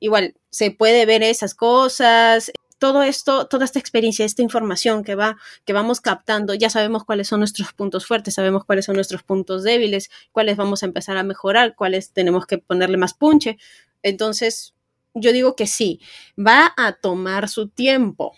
Igual, 0.00 0.34
se 0.50 0.70
puede 0.70 1.06
ver 1.06 1.22
esas 1.22 1.54
cosas. 1.54 2.52
Todo 2.76 3.02
esto, 3.02 3.46
toda 3.46 3.64
esta 3.64 3.78
experiencia, 3.78 4.26
esta 4.26 4.42
información 4.42 5.02
que 5.02 5.14
va, 5.14 5.38
que 5.64 5.72
vamos 5.72 6.02
captando, 6.02 6.52
ya 6.52 6.68
sabemos 6.68 7.04
cuáles 7.04 7.26
son 7.26 7.40
nuestros 7.40 7.72
puntos 7.72 8.04
fuertes, 8.04 8.34
sabemos 8.34 8.66
cuáles 8.66 8.84
son 8.84 8.96
nuestros 8.96 9.22
puntos 9.22 9.62
débiles, 9.64 10.10
cuáles 10.30 10.58
vamos 10.58 10.82
a 10.82 10.86
empezar 10.86 11.16
a 11.16 11.22
mejorar, 11.22 11.74
cuáles 11.74 12.12
tenemos 12.12 12.44
que 12.44 12.58
ponerle 12.58 12.98
más 12.98 13.14
punche. 13.14 13.56
Entonces, 14.02 14.74
yo 15.14 15.32
digo 15.32 15.56
que 15.56 15.66
sí, 15.66 16.00
va 16.38 16.74
a 16.76 16.92
tomar 16.92 17.48
su 17.48 17.68
tiempo, 17.68 18.34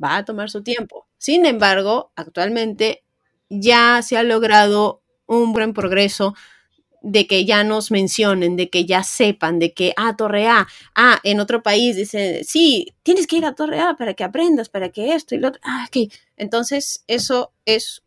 va 0.00 0.18
a 0.18 0.24
tomar 0.26 0.50
su 0.50 0.62
tiempo 0.62 1.06
sin 1.20 1.44
embargo, 1.44 2.12
actualmente 2.16 3.04
ya 3.50 4.00
se 4.00 4.16
ha 4.16 4.22
logrado 4.22 5.02
un 5.26 5.52
buen 5.52 5.74
progreso 5.74 6.34
de 7.02 7.26
que 7.26 7.44
ya 7.44 7.62
nos 7.62 7.90
mencionen, 7.90 8.56
de 8.56 8.70
que 8.70 8.86
ya 8.86 9.02
sepan, 9.02 9.58
de 9.58 9.74
que, 9.74 9.92
ah, 9.98 10.16
Torre 10.16 10.48
A, 10.48 10.66
ah, 10.94 11.20
en 11.22 11.40
otro 11.40 11.62
país 11.62 11.94
dice, 11.94 12.42
sí, 12.42 12.94
tienes 13.02 13.26
que 13.26 13.36
ir 13.36 13.44
a 13.44 13.54
Torre 13.54 13.80
A 13.80 13.96
para 13.96 14.14
que 14.14 14.24
aprendas, 14.24 14.70
para 14.70 14.88
que 14.88 15.14
esto 15.14 15.34
y 15.34 15.38
lo 15.38 15.48
otro, 15.48 15.60
ah, 15.62 15.86
ok. 15.86 16.10
Entonces, 16.38 17.04
eso 17.06 17.52
es 17.66 18.02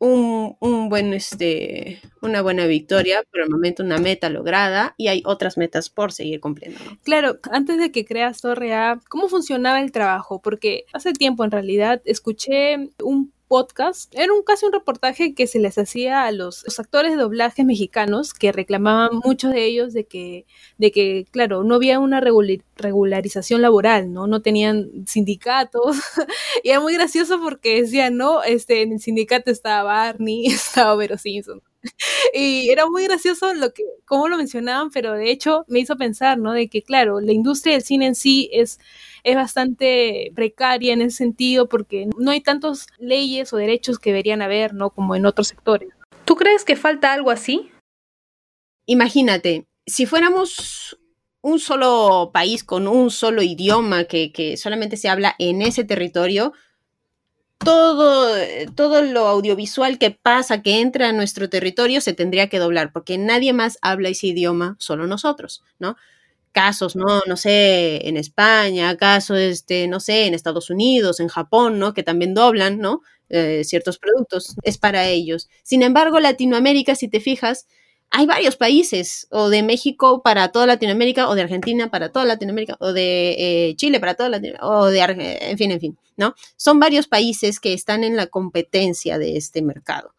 un, 0.00 0.88
buen, 0.88 1.12
este, 1.12 2.00
una 2.22 2.40
buena 2.42 2.66
victoria, 2.66 3.22
por 3.30 3.42
el 3.42 3.50
momento 3.50 3.82
una 3.82 3.98
meta 3.98 4.30
lograda 4.30 4.94
y 4.96 5.08
hay 5.08 5.22
otras 5.26 5.58
metas 5.58 5.90
por 5.90 6.12
seguir 6.12 6.40
cumpliendo. 6.40 6.80
Claro, 7.04 7.38
antes 7.50 7.78
de 7.78 7.92
que 7.92 8.04
creas 8.04 8.40
Torre 8.40 8.74
A, 8.74 8.98
¿cómo 9.08 9.28
funcionaba 9.28 9.80
el 9.80 9.92
trabajo? 9.92 10.40
Porque 10.40 10.86
hace 10.92 11.12
tiempo 11.12 11.44
en 11.44 11.50
realidad 11.50 12.00
escuché 12.06 12.90
un 13.02 13.32
podcast. 13.50 14.14
Era 14.14 14.32
un, 14.32 14.42
casi 14.42 14.64
un 14.64 14.72
reportaje 14.72 15.34
que 15.34 15.48
se 15.48 15.58
les 15.58 15.76
hacía 15.76 16.24
a 16.24 16.30
los, 16.30 16.64
actores 16.78 17.10
de 17.10 17.18
doblaje 17.18 17.64
mexicanos 17.64 18.32
que 18.32 18.52
reclamaban 18.52 19.20
muchos 19.24 19.52
de 19.52 19.64
ellos 19.64 19.92
de 19.92 20.06
que, 20.06 20.46
de 20.78 20.92
que 20.92 21.26
claro, 21.32 21.64
no 21.64 21.74
había 21.74 21.98
una 21.98 22.20
regularización 22.20 23.60
laboral, 23.60 24.12
¿no? 24.12 24.28
No 24.28 24.40
tenían 24.40 25.04
sindicatos. 25.06 25.96
y 26.62 26.70
era 26.70 26.78
muy 26.78 26.94
gracioso 26.94 27.40
porque 27.42 27.82
decían, 27.82 28.16
no, 28.16 28.44
este, 28.44 28.82
en 28.82 28.92
el 28.92 29.00
sindicato 29.00 29.50
estaba 29.50 29.82
Barney, 29.82 30.46
estaba 30.46 30.94
Vero 30.94 31.18
Simpson. 31.18 31.60
y 32.34 32.70
era 32.70 32.86
muy 32.86 33.04
gracioso 33.04 33.54
lo 33.54 33.72
que, 33.72 33.82
cómo 34.04 34.28
lo 34.28 34.36
mencionaban, 34.36 34.90
pero 34.90 35.12
de 35.12 35.30
hecho 35.30 35.64
me 35.68 35.80
hizo 35.80 35.96
pensar, 35.96 36.38
¿no? 36.38 36.52
De 36.52 36.68
que, 36.68 36.82
claro, 36.82 37.20
la 37.20 37.32
industria 37.32 37.74
del 37.74 37.82
cine 37.82 38.06
en 38.06 38.14
sí 38.14 38.50
es 38.52 38.78
es 39.24 39.36
bastante 39.36 40.32
precaria 40.34 40.92
en 40.92 41.02
ese 41.02 41.18
sentido 41.18 41.68
porque 41.68 42.08
no 42.16 42.30
hay 42.30 42.40
tantas 42.40 42.86
leyes 42.98 43.52
o 43.52 43.56
derechos 43.56 43.98
que 43.98 44.10
deberían 44.10 44.42
haber, 44.42 44.74
¿no? 44.74 44.90
Como 44.90 45.14
en 45.14 45.26
otros 45.26 45.48
sectores. 45.48 45.90
¿Tú 46.24 46.36
crees 46.36 46.64
que 46.64 46.76
falta 46.76 47.12
algo 47.12 47.30
así? 47.30 47.70
Imagínate, 48.86 49.66
si 49.86 50.06
fuéramos 50.06 50.98
un 51.42 51.58
solo 51.58 52.30
país 52.32 52.64
con 52.64 52.86
un 52.86 53.10
solo 53.10 53.42
idioma 53.42 54.04
que, 54.04 54.32
que 54.32 54.56
solamente 54.56 54.96
se 54.96 55.08
habla 55.08 55.34
en 55.38 55.62
ese 55.62 55.84
territorio, 55.84 56.52
todo, 57.64 58.34
todo 58.74 59.02
lo 59.02 59.26
audiovisual 59.26 59.98
que 59.98 60.10
pasa, 60.10 60.62
que 60.62 60.80
entra 60.80 61.10
a 61.10 61.12
nuestro 61.12 61.48
territorio, 61.48 62.00
se 62.00 62.14
tendría 62.14 62.48
que 62.48 62.58
doblar, 62.58 62.92
porque 62.92 63.18
nadie 63.18 63.52
más 63.52 63.78
habla 63.82 64.08
ese 64.08 64.28
idioma, 64.28 64.76
solo 64.78 65.06
nosotros, 65.06 65.62
¿no? 65.78 65.96
casos, 66.52 66.96
¿no? 66.96 67.22
No 67.26 67.36
sé, 67.36 68.08
en 68.08 68.16
España, 68.16 68.96
casos, 68.96 69.38
este, 69.38 69.86
no 69.88 70.00
sé, 70.00 70.26
en 70.26 70.34
Estados 70.34 70.70
Unidos, 70.70 71.20
en 71.20 71.28
Japón, 71.28 71.78
¿no? 71.78 71.94
Que 71.94 72.02
también 72.02 72.34
doblan, 72.34 72.78
¿no? 72.78 73.02
Eh, 73.28 73.62
ciertos 73.64 73.98
productos, 73.98 74.56
es 74.62 74.76
para 74.78 75.06
ellos. 75.06 75.48
Sin 75.62 75.82
embargo, 75.82 76.18
Latinoamérica, 76.18 76.96
si 76.96 77.08
te 77.08 77.20
fijas, 77.20 77.66
hay 78.10 78.26
varios 78.26 78.56
países, 78.56 79.28
o 79.30 79.48
de 79.48 79.62
México 79.62 80.22
para 80.22 80.50
toda 80.50 80.66
Latinoamérica, 80.66 81.28
o 81.28 81.34
de 81.34 81.42
Argentina 81.42 81.90
para 81.90 82.10
toda 82.10 82.24
Latinoamérica, 82.24 82.76
o 82.80 82.92
de 82.92 83.36
eh, 83.38 83.76
Chile 83.76 84.00
para 84.00 84.14
toda 84.14 84.28
Latinoamérica, 84.28 84.66
o 84.66 84.86
de, 84.86 85.00
en 85.00 85.56
fin, 85.56 85.70
en 85.70 85.80
fin, 85.80 85.98
¿no? 86.16 86.34
Son 86.56 86.80
varios 86.80 87.06
países 87.06 87.60
que 87.60 87.72
están 87.72 88.02
en 88.02 88.16
la 88.16 88.26
competencia 88.26 89.18
de 89.18 89.36
este 89.36 89.62
mercado. 89.62 90.14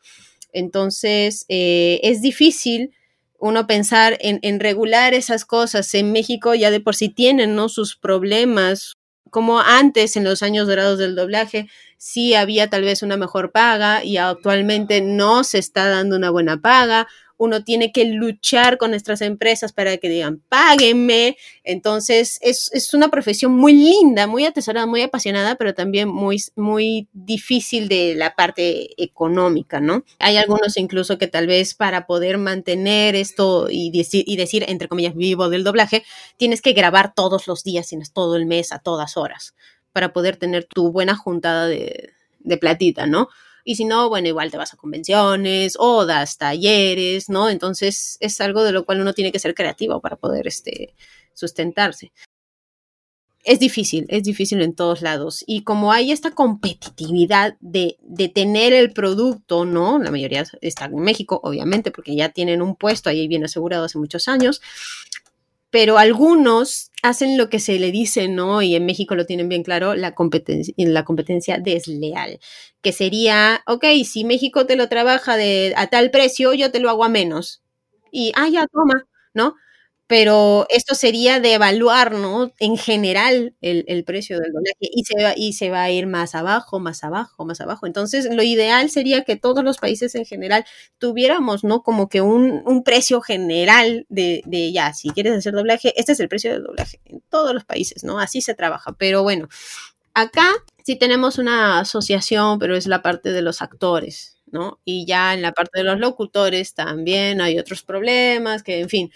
Entonces, 0.54 1.46
eh, 1.50 2.00
es 2.04 2.22
difícil 2.22 2.92
uno 3.40 3.66
pensar 3.68 4.18
en, 4.22 4.60
regular 4.60 5.14
esas 5.14 5.46
cosas. 5.46 5.94
En 5.96 6.12
México 6.12 6.54
ya 6.54 6.70
de 6.72 6.80
por 6.80 6.96
sí 6.96 7.10
tienen, 7.10 7.56
¿no? 7.56 7.70
Sus 7.70 7.96
problemas, 7.96 8.98
como 9.32 9.60
antes 9.60 10.16
en 10.16 10.24
los 10.24 10.44
años 10.44 10.68
dorados 10.68 11.00
del 11.00 11.16
doblaje, 11.16 11.68
sí 11.98 12.36
había 12.36 12.70
tal 12.70 12.84
vez 12.84 13.02
una 13.02 13.18
mejor 13.18 13.52
paga 13.52 14.04
y 14.04 14.18
actualmente 14.18 15.02
no 15.02 15.44
se 15.44 15.58
está 15.58 15.88
dando 15.90 16.16
una 16.16 16.30
buena 16.30 16.62
paga 16.62 17.08
uno 17.42 17.64
tiene 17.64 17.92
que 17.92 18.06
luchar 18.06 18.78
con 18.78 18.92
nuestras 18.92 19.20
empresas 19.22 19.74
para 19.74 19.98
que 19.98 20.10
digan, 20.10 20.44
páguenme. 20.48 21.38
Entonces, 21.64 22.38
es, 22.44 22.94
una 22.94 23.10
profesión 23.10 23.54
muy 23.54 23.74
linda, 23.74 24.28
muy 24.28 24.46
atesorada, 24.46 24.86
muy 24.86 25.02
apasionada, 25.02 25.56
pero 25.56 25.74
también 25.74 26.08
muy, 26.08 26.38
muy 26.56 27.08
difícil 27.14 27.88
de 27.88 28.14
la 28.14 28.36
parte 28.36 28.90
económica, 29.04 29.80
¿no? 29.80 30.06
Hay 30.20 30.38
algunos 30.38 30.78
incluso 30.78 31.18
que 31.18 31.26
tal 31.26 31.48
vez 31.48 31.74
para 31.74 32.06
poder 32.06 32.38
mantener 32.38 33.16
esto 33.16 33.70
y 33.72 33.90
decir, 33.90 34.24
y 34.28 34.36
decir 34.36 34.64
entre 34.68 34.88
comillas, 34.88 35.16
vivo 35.16 35.50
del 35.50 35.64
doblaje, 35.64 36.04
tienes 36.38 36.62
que 36.62 36.74
grabar 36.74 37.16
todos 37.16 37.48
los 37.48 37.64
días, 37.64 37.88
tienes 37.88 38.14
todo 38.14 38.36
el 38.36 38.46
mes, 38.46 38.72
a 38.72 38.78
todas 38.78 39.18
horas, 39.18 39.56
para 39.94 40.14
poder 40.14 40.38
tener 40.38 40.66
tu 40.66 40.92
buena 40.92 41.16
juntada 41.16 41.66
de, 41.66 42.12
de 42.38 42.58
platita, 42.58 43.08
¿no? 43.08 43.30
Y 43.64 43.76
si 43.76 43.86
no, 43.86 44.10
bueno, 44.10 44.28
igual 44.28 44.52
te 44.52 44.58
vas 44.58 44.74
a 44.74 44.78
convenciones 44.78 45.76
o 45.80 46.06
das 46.06 46.38
talleres, 46.38 47.30
¿no? 47.30 47.50
Entonces 47.50 48.18
es 48.20 48.42
algo 48.42 48.64
de 48.64 48.72
lo 48.72 48.86
cual 48.86 49.02
uno 49.02 49.14
tiene 49.14 49.32
que 49.32 49.40
ser 49.40 49.54
creativo 49.56 50.02
para 50.02 50.16
poder 50.16 50.48
este, 50.48 50.96
sustentarse. 51.34 52.12
Es 53.44 53.60
difícil, 53.60 54.06
es 54.10 54.22
difícil 54.24 54.62
en 54.62 54.76
todos 54.76 55.02
lados. 55.02 55.44
Y 55.48 55.64
como 55.64 55.92
hay 55.92 56.12
esta 56.12 56.32
competitividad 56.32 57.58
de, 57.60 57.98
de 58.02 58.30
tener 58.30 58.72
el 58.72 58.94
producto, 58.94 59.66
¿no? 59.66 59.98
La 59.98 60.12
mayoría 60.12 60.46
está 60.62 60.86
en 60.86 60.98
México, 60.98 61.40
obviamente, 61.44 61.90
porque 61.90 62.16
ya 62.16 62.30
tienen 62.30 62.62
un 62.62 62.76
puesto 62.76 63.10
ahí 63.10 63.28
bien 63.28 63.44
asegurado 63.44 63.86
hace 63.86 63.98
muchos 63.98 64.28
años 64.28 64.62
pero 65.72 65.98
algunos 65.98 66.92
hacen 67.04 67.38
lo 67.38 67.50
que 67.50 67.60
se 67.60 67.80
le 67.80 67.92
dice, 67.92 68.28
¿no? 68.30 68.62
Y 68.62 68.76
en 68.76 68.86
México 68.86 69.16
lo 69.16 69.26
tienen 69.26 69.50
bien 69.50 69.64
claro, 69.64 69.96
la 69.96 70.14
competencia, 70.16 70.74
la 70.78 71.06
competencia 71.06 71.58
desleal, 71.60 72.40
que 72.84 72.92
sería, 72.94 73.64
ok, 73.68 73.86
si 74.06 74.24
México 74.26 74.66
te 74.68 74.76
lo 74.76 74.90
trabaja 74.90 75.38
de, 75.38 75.74
a 75.78 75.88
tal 75.88 76.12
precio, 76.12 76.54
yo 76.54 76.72
te 76.72 76.80
lo 76.80 76.90
hago 76.90 77.04
a 77.06 77.10
menos. 77.10 77.64
Y, 78.12 78.32
ah, 78.36 78.50
ya, 78.50 78.68
toma, 78.68 79.06
¿no? 79.34 79.56
Pero 80.12 80.66
esto 80.68 80.94
sería 80.94 81.40
de 81.40 81.54
evaluar, 81.54 82.12
¿no? 82.12 82.52
En 82.60 82.76
general 82.76 83.56
el, 83.62 84.04
precio 84.04 84.42
del 84.42 84.52
doblaje 84.52 84.76
y 84.82 85.06
se, 85.06 85.24
va, 85.24 85.34
y 85.38 85.54
se 85.54 85.70
va 85.70 85.84
a 85.84 85.90
ir 85.90 86.06
más 86.06 86.36
abajo, 86.36 86.82
más 86.82 87.06
abajo, 87.06 87.46
más 87.46 87.62
abajo. 87.62 87.88
Entonces, 87.88 88.28
lo 88.30 88.44
ideal 88.44 88.90
sería 88.90 89.24
que 89.24 89.38
todos 89.38 89.64
los 89.64 89.78
países 89.78 90.14
en 90.16 90.26
general 90.26 90.66
tuviéramos, 90.98 91.64
¿no? 91.64 91.82
Como 91.82 92.10
que 92.10 92.20
un, 92.20 92.84
precio 92.84 93.22
general 93.22 94.06
de, 94.10 94.44
de, 94.46 94.74
ya, 94.74 94.94
si 94.94 95.12
quieres 95.12 95.32
hacer 95.32 95.54
doblaje, 95.54 95.94
este 95.96 96.12
es 96.12 96.20
el 96.20 96.28
precio 96.28 96.52
del 96.52 96.64
doblaje 96.64 97.00
en 97.06 97.22
todos 97.30 97.54
los 97.54 97.64
países, 97.64 98.04
¿no? 98.04 98.20
Así 98.20 98.42
se 98.42 98.54
trabaja. 98.54 98.98
Pero 98.98 99.24
bueno, 99.24 99.48
acá 100.14 100.52
sí 100.84 100.98
tenemos 100.98 101.38
una 101.38 101.80
asociación, 101.80 102.60
pero 102.60 102.76
es 102.76 102.86
la 102.86 103.02
parte 103.02 103.32
de 103.32 103.42
los 103.42 103.62
actores. 103.62 104.36
¿no? 104.52 104.82
Y 104.84 105.06
ya 105.06 105.34
en 105.34 105.42
la 105.42 105.54
parte 105.54 105.80
de 105.80 105.86
los 105.86 105.98
locutores 105.98 106.74
también 106.74 107.40
hay 107.40 107.58
otros 107.58 107.84
problemas 107.84 108.64
que, 108.64 108.82
en 108.82 108.90
fin, 108.90 109.12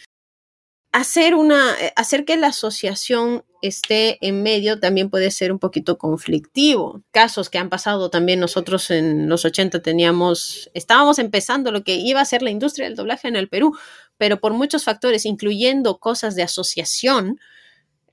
hacer 0.96 1.36
una, 1.36 1.74
eh, 1.82 1.92
hacer 1.98 2.24
que 2.24 2.38
la 2.38 2.48
asociación 2.48 3.44
esté 3.62 4.18
en 4.26 4.44
medio 4.44 4.80
también 4.80 5.10
puede 5.10 5.30
ser 5.30 5.52
un 5.52 5.60
poquito 5.60 5.98
conflictivo. 5.98 7.02
Casos 7.12 7.50
que 7.50 7.58
han 7.58 7.68
pasado 7.68 8.10
también 8.10 8.40
nosotros 8.40 8.90
en 8.92 9.28
los 9.28 9.44
80 9.44 9.82
teníamos, 9.82 10.72
estábamos 10.74 11.20
empezando 11.20 11.74
lo 11.74 11.84
que 11.84 11.96
iba 11.96 12.22
a 12.22 12.26
ser 12.26 12.42
la 12.42 12.50
industria 12.50 12.88
del 12.88 12.96
doblaje 12.96 13.28
en 13.28 13.36
el 13.36 13.50
Perú, 13.50 13.78
pero 14.18 14.40
por 14.40 14.54
muchos 14.54 14.86
factores, 14.86 15.26
incluyendo 15.26 15.98
cosas 15.98 16.34
de 16.36 16.44
asociación, 16.44 17.42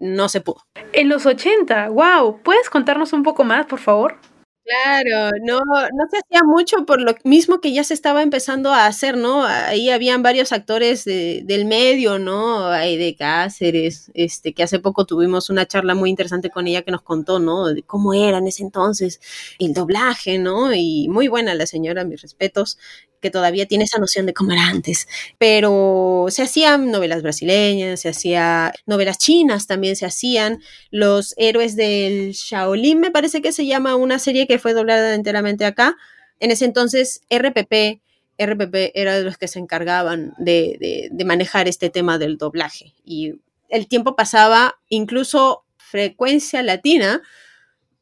no 0.01 0.29
se 0.29 0.41
pudo. 0.41 0.67
En 0.93 1.09
los 1.09 1.25
80, 1.25 1.91
wow, 1.91 2.43
¿puedes 2.43 2.69
contarnos 2.69 3.13
un 3.13 3.23
poco 3.23 3.45
más, 3.45 3.67
por 3.67 3.79
favor? 3.79 4.19
Claro, 4.67 5.31
no, 5.45 5.59
no 5.59 6.05
se 6.09 6.19
hacía 6.19 6.45
mucho 6.45 6.87
por 6.87 7.01
lo 7.01 7.15
mismo 7.25 7.61
que 7.61 7.73
ya 7.73 7.83
se 7.83 7.95
estaba 7.95 8.23
empezando 8.23 8.71
a 8.73 8.87
hacer, 8.87 9.17
¿no? 9.17 9.45
Ahí 9.45 9.91
habían 9.91 10.23
varios 10.23 10.53
actores 10.53 11.05
de, 11.05 11.43
del 11.45 11.65
medio, 11.65 12.21
¿no? 12.21 12.67
Ahí 12.69 12.97
de 12.97 13.17
Cáceres, 13.17 14.13
este, 14.15 14.55
que 14.55 14.63
hace 14.63 14.79
poco 14.79 15.05
tuvimos 15.05 15.51
una 15.51 15.67
charla 15.67 15.97
muy 15.97 16.11
interesante 16.11 16.49
con 16.51 16.69
ella 16.69 16.83
que 16.83 16.93
nos 16.93 17.03
contó, 17.03 17.41
¿no? 17.41 17.67
De 17.75 17.83
cómo 17.83 18.15
era 18.15 18.39
en 18.39 18.47
ese 18.47 18.63
entonces 18.63 19.21
el 19.59 19.75
doblaje, 19.75 20.39
¿no? 20.39 20.73
Y 20.73 21.09
muy 21.09 21.27
buena 21.27 21.55
la 21.57 21.67
señora, 21.67 22.05
mis 22.05 22.23
respetos 22.23 22.79
que 23.21 23.31
todavía 23.31 23.67
tiene 23.67 23.85
esa 23.85 24.01
noción 24.01 24.27
de 24.27 24.35
cómo 24.35 24.51
era 24.51 24.67
antes. 24.67 25.07
Pero 25.39 26.27
se 26.29 26.43
hacían 26.43 26.91
novelas 26.91 27.23
brasileñas, 27.23 28.01
se 28.01 28.09
hacían 28.09 28.73
novelas 28.87 29.17
chinas 29.19 29.69
también 29.69 29.95
se 29.95 30.07
hacían. 30.07 30.61
Los 30.91 31.33
héroes 31.37 31.77
del 31.77 32.33
Shaolin, 32.33 32.99
me 32.99 33.13
parece 33.13 33.41
que 33.41 33.53
se 33.53 33.65
llama 33.67 33.95
una 33.95 34.19
serie 34.19 34.49
que 34.49 34.52
fue 34.59 34.73
doblada 34.75 35.15
enteramente 35.15 35.65
acá. 35.65 35.97
En 36.41 36.51
ese 36.51 36.65
entonces, 36.65 37.23
RPP, 37.31 38.01
RPP 38.39 38.93
era 38.95 39.17
de 39.17 39.25
los 39.25 39.39
que 39.39 39.49
se 39.49 39.59
encargaban 39.59 40.35
de, 40.39 41.09
de 41.11 41.25
manejar 41.25 41.69
este 41.69 41.91
tema 41.91 42.19
del 42.19 42.39
doblaje. 42.39 42.95
Y 43.05 43.35
el 43.69 43.89
tiempo 43.89 44.17
pasaba, 44.17 44.79
incluso 44.89 45.65
frecuencia 45.77 46.63
latina, 46.63 47.23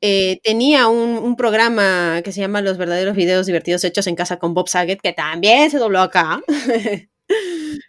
eh, 0.03 0.41
tenía 0.43 0.89
un, 0.89 1.37
programa 1.37 2.23
que 2.25 2.33
se 2.33 2.41
llama 2.41 2.63
Los 2.63 2.79
verdaderos 2.79 3.15
videos 3.15 3.47
divertidos 3.47 3.85
hechos 3.85 4.07
en 4.07 4.17
casa 4.17 4.39
con 4.39 4.55
Bob 4.55 4.69
Saget, 4.69 5.01
que 5.01 5.13
también 5.13 5.71
se 5.71 5.79
dobló 5.79 6.01
acá. 6.01 6.41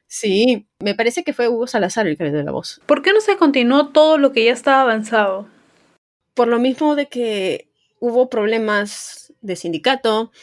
sí, 0.07 0.67
me 0.79 0.93
parece 0.93 1.23
que 1.23 1.33
fue 1.33 1.47
Hugo 1.47 1.67
Salazar 1.67 2.07
el 2.07 2.17
que 2.17 2.25
le 2.25 2.31
dio 2.31 2.43
la 2.43 2.51
voz. 2.51 2.81
¿Por 2.85 3.01
qué 3.01 3.13
no 3.13 3.21
se 3.21 3.37
continuó 3.37 3.89
todo 3.89 4.17
lo 4.17 4.33
que 4.33 4.43
ya 4.43 4.51
estaba 4.51 4.81
avanzado? 4.81 5.47
Por 6.33 6.49
lo 6.49 6.59
mismo 6.59 6.95
de 6.95 7.07
que 7.07 7.69
hubo 8.01 8.29
problemas 8.29 9.31
de 9.39 9.55
sindicato, 9.55 10.33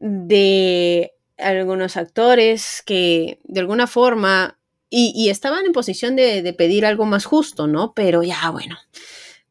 de 0.00 1.12
algunos 1.36 1.98
actores 1.98 2.82
que 2.86 3.40
de 3.44 3.60
alguna 3.60 3.86
forma, 3.86 4.58
y, 4.88 5.28
estaban 5.28 5.66
en 5.66 5.72
posición 5.72 6.16
de, 6.16 6.42
de 6.42 6.52
pedir 6.54 6.86
algo 6.86 7.04
más 7.04 7.24
justo, 7.24 7.66
¿no? 7.66 7.92
Pero 7.94 8.22
ya, 8.22 8.50
bueno, 8.50 8.78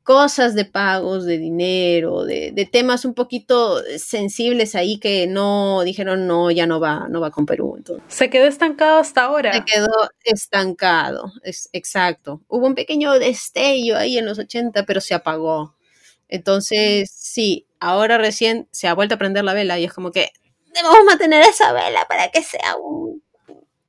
cosas 0.03 0.55
de 0.55 0.65
pagos, 0.65 1.25
de 1.25 1.37
dinero, 1.37 2.25
de, 2.25 2.69
temas 2.71 3.05
un 3.05 3.13
poquito 3.13 3.81
sensibles 3.97 4.75
ahí 4.75 4.99
que 4.99 5.27
no 5.27 5.83
dijeron 5.83 6.27
no, 6.27 6.51
ya 6.51 6.65
no 6.65 6.79
va, 6.79 7.07
no 7.09 7.21
va 7.21 7.31
con 7.31 7.45
Perú. 7.45 7.75
Entonces. 7.77 8.03
Se 8.07 8.29
quedó 8.29 8.45
estancado 8.45 8.99
hasta 8.99 9.23
ahora. 9.23 9.53
Se 9.53 9.63
quedó 9.65 9.87
estancado, 10.23 11.31
es, 11.43 11.69
exacto. 11.73 12.41
Hubo 12.47 12.67
un 12.67 12.75
pequeño 12.75 13.13
destello 13.19 13.97
ahí 13.97 14.17
en 14.17 14.25
los 14.25 14.39
80, 14.39 14.85
pero 14.85 15.01
se 15.01 15.13
apagó. 15.13 15.75
Entonces, 16.31 17.11
sí, 17.13 17.67
ahora 17.79 18.17
recién 18.19 18.67
se 18.71 18.87
ha 18.89 18.95
vuelto 18.95 19.15
a 19.15 19.19
prender 19.19 19.45
la 19.45 19.53
vela 19.53 19.79
y 19.79 19.85
es 19.85 19.93
como 19.93 20.11
que 20.11 20.31
debemos 20.73 21.05
mantener 21.05 21.43
esa 21.43 21.73
vela 21.73 22.05
para 22.09 22.29
que 22.31 22.43
sea 22.43 22.75
un 22.77 23.21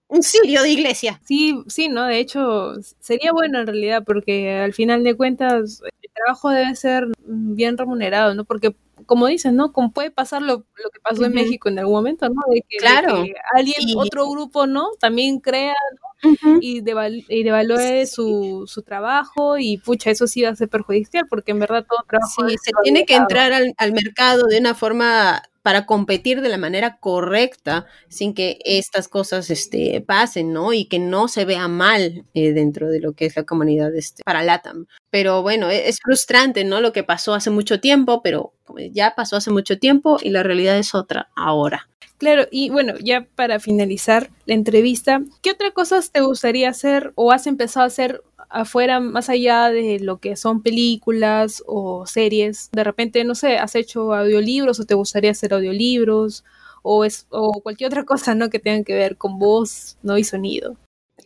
un 0.09 0.23
sirio 0.23 0.63
de 0.63 0.71
iglesia. 0.71 1.21
Sí, 1.27 1.63
sí, 1.69 1.89
¿no? 1.89 2.07
De 2.07 2.19
hecho, 2.21 2.75
sería 3.01 3.33
bueno 3.33 3.61
en 3.61 3.67
realidad, 3.67 4.05
porque 4.07 4.53
al 4.53 4.75
final 4.75 5.05
de 5.05 5.17
cuentas 5.17 5.83
el 6.03 6.11
trabajo 6.15 6.51
debe 6.51 6.75
ser 6.77 7.07
bien 7.27 7.79
remunerado, 7.79 8.35
¿no? 8.35 8.45
Porque 8.45 8.77
como 9.07 9.27
dices, 9.27 9.53
¿no? 9.53 9.73
Como 9.73 9.93
puede 9.93 10.11
pasar 10.11 10.43
lo, 10.43 10.63
que 10.63 11.01
pasó 11.03 11.25
en 11.25 11.33
México 11.33 11.69
en 11.69 11.79
algún 11.79 11.95
momento, 11.95 12.29
¿no? 12.29 12.41
De 12.51 12.63
que, 12.69 12.77
claro. 12.79 13.25
alguien, 13.55 13.97
otro 13.97 14.29
grupo, 14.29 14.67
¿no? 14.67 14.91
También 14.99 15.41
crea, 15.41 15.75
¿no? 16.23 16.59
y, 16.61 16.79
y, 16.79 17.43
devalúe 17.43 18.07
su, 18.07 18.65
su, 18.67 18.83
trabajo 18.83 19.59
y 19.59 19.79
pucha, 19.79 20.11
eso 20.11 20.27
sí 20.27 20.43
va 20.43 20.51
a 20.51 20.57
ser 20.57 20.69
perjudicial 20.69 21.27
porque 21.29 21.51
en 21.51 21.59
verdad 21.59 21.85
todo 21.89 21.99
trabajo... 22.09 22.49
Sí, 22.49 22.57
se 22.63 22.71
tiene 22.85 23.05
que 23.05 23.17
entrar 23.17 23.53
al, 23.53 23.75
al 23.77 23.93
mercado 23.93 24.47
de 24.47 24.59
una 24.59 24.75
forma 24.75 25.43
para 25.63 25.87
competir 25.87 26.41
de 26.41 26.49
la 26.49 26.59
manera 26.59 26.99
correcta 26.99 27.87
sin 28.09 28.35
que 28.35 28.59
estas 28.65 29.09
cosas 29.09 29.49
este, 29.49 30.01
pasen, 30.01 30.53
¿no? 30.53 30.73
Y 30.73 30.87
que 30.87 30.99
no 30.99 31.29
se 31.29 31.45
vea 31.45 31.69
mal 31.69 32.25
eh, 32.35 32.53
dentro 32.53 32.91
de 32.91 33.01
lo 33.01 33.15
que 33.15 33.27
es 33.27 33.37
la 33.37 33.45
comunidad 33.45 33.95
este, 33.95 34.23
para 34.25 34.43
LATAM. 34.43 34.87
Pero 35.11 35.43
bueno, 35.43 35.71
e-, 35.71 35.89
es, 35.89 36.01
frustrante, 36.03 36.65
¿no? 36.65 36.81
Lo 36.81 36.93
que 36.93 37.05
pasó 37.05 37.35
hace 37.35 37.51
mucho 37.51 37.81
tiempo, 37.81 38.23
pero 38.23 38.55
ya 38.93 39.15
pasó 39.15 39.37
hace 39.37 39.51
mucho 39.51 39.79
tiempo 39.79 40.19
y 40.23 40.31
la 40.31 40.43
realidad 40.43 40.79
es 40.79 40.95
otra 40.95 41.29
ahora. 41.37 41.89
Claro, 42.19 42.47
y 42.53 42.71
bueno, 42.71 42.95
ya 43.03 43.27
para 43.35 43.59
finalizar 43.59 44.31
la 44.47 44.55
entrevista, 44.55 45.23
¿qué 45.43 45.51
otra 45.51 45.73
cosas 45.73 46.13
te 46.13 46.21
gustaría 46.21 46.69
hacer 46.69 47.13
o 47.17 47.33
has 47.33 47.49
empezado 47.49 47.83
a 47.83 47.89
hacer 47.89 48.23
afuera, 48.53 49.01
más 49.01 49.29
allá 49.29 49.71
de 49.71 49.99
lo 49.99 50.19
que 50.19 50.37
son 50.37 50.63
películas 50.63 51.63
o 51.67 52.07
series, 52.07 52.71
de 52.73 52.85
repente, 52.85 53.25
no 53.25 53.35
sé, 53.35 53.57
has 53.57 53.75
hecho 53.75 54.15
audiolibros 54.15 54.79
o 54.79 54.85
te 54.85 54.95
gustaría 54.95 55.31
hacer 55.33 55.55
audiolibros 55.55 56.45
o, 56.83 57.05
es, 57.05 57.27
o 57.31 57.61
cualquier 57.63 57.89
otra 57.89 58.05
cosa, 58.05 58.35
¿no? 58.35 58.51
Que 58.51 58.59
tenga 58.59 58.85
que 58.85 58.95
ver 58.95 59.17
con 59.17 59.39
voz, 59.39 59.97
¿no? 60.03 60.19
Y 60.19 60.25
sonido. 60.25 60.77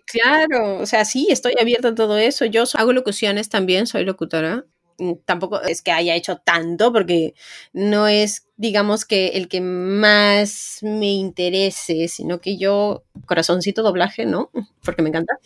Claro, 0.06 0.78
o 0.78 0.86
sea, 0.86 1.04
sí, 1.04 1.28
estoy 1.30 1.54
abierta 1.60 1.88
a 1.88 1.94
todo 1.94 2.16
eso. 2.16 2.44
Yo 2.44 2.64
hago 2.74 2.92
locuciones 2.92 3.48
también, 3.48 3.86
soy 3.86 4.04
locutora. 4.04 4.64
Mm, 4.98 5.12
tampoco 5.24 5.60
es 5.62 5.82
que 5.82 5.92
haya 5.92 6.14
hecho 6.14 6.38
tanto 6.38 6.92
porque 6.92 7.34
no 7.72 8.08
es, 8.08 8.46
digamos 8.56 9.04
que 9.04 9.28
el 9.30 9.48
que 9.48 9.60
más 9.60 10.78
me 10.82 11.12
interese, 11.12 12.08
sino 12.08 12.40
que 12.40 12.56
yo, 12.58 13.04
corazoncito 13.26 13.82
doblaje, 13.82 14.26
¿no? 14.26 14.50
Porque 14.84 15.02
me 15.02 15.08
encanta 15.10 15.38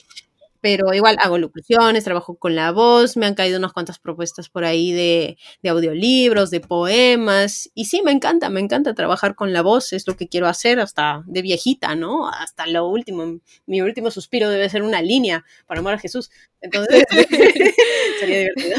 pero 0.60 0.92
igual 0.94 1.16
hago 1.20 1.38
locuciones, 1.38 2.04
trabajo 2.04 2.36
con 2.36 2.54
la 2.54 2.72
voz, 2.72 3.16
me 3.16 3.26
han 3.26 3.34
caído 3.34 3.58
unas 3.58 3.72
cuantas 3.72 3.98
propuestas 3.98 4.48
por 4.48 4.64
ahí 4.64 4.92
de, 4.92 5.38
de, 5.62 5.68
audiolibros, 5.68 6.50
de 6.50 6.60
poemas, 6.60 7.70
y 7.74 7.86
sí, 7.86 8.02
me 8.04 8.12
encanta, 8.12 8.50
me 8.50 8.60
encanta 8.60 8.94
trabajar 8.94 9.34
con 9.34 9.52
la 9.52 9.62
voz, 9.62 9.92
es 9.92 10.06
lo 10.06 10.16
que 10.16 10.28
quiero 10.28 10.46
hacer 10.46 10.80
hasta 10.80 11.22
de 11.26 11.42
viejita, 11.42 11.94
¿no? 11.94 12.28
Hasta 12.28 12.66
lo 12.66 12.88
último, 12.88 13.40
mi 13.66 13.80
último 13.80 14.10
suspiro 14.10 14.48
debe 14.48 14.68
ser 14.68 14.82
una 14.82 15.02
línea, 15.02 15.44
para 15.66 15.80
amor 15.80 15.94
a 15.94 15.98
Jesús, 15.98 16.30
entonces 16.60 17.04
sería 18.20 18.38
divertido. 18.38 18.76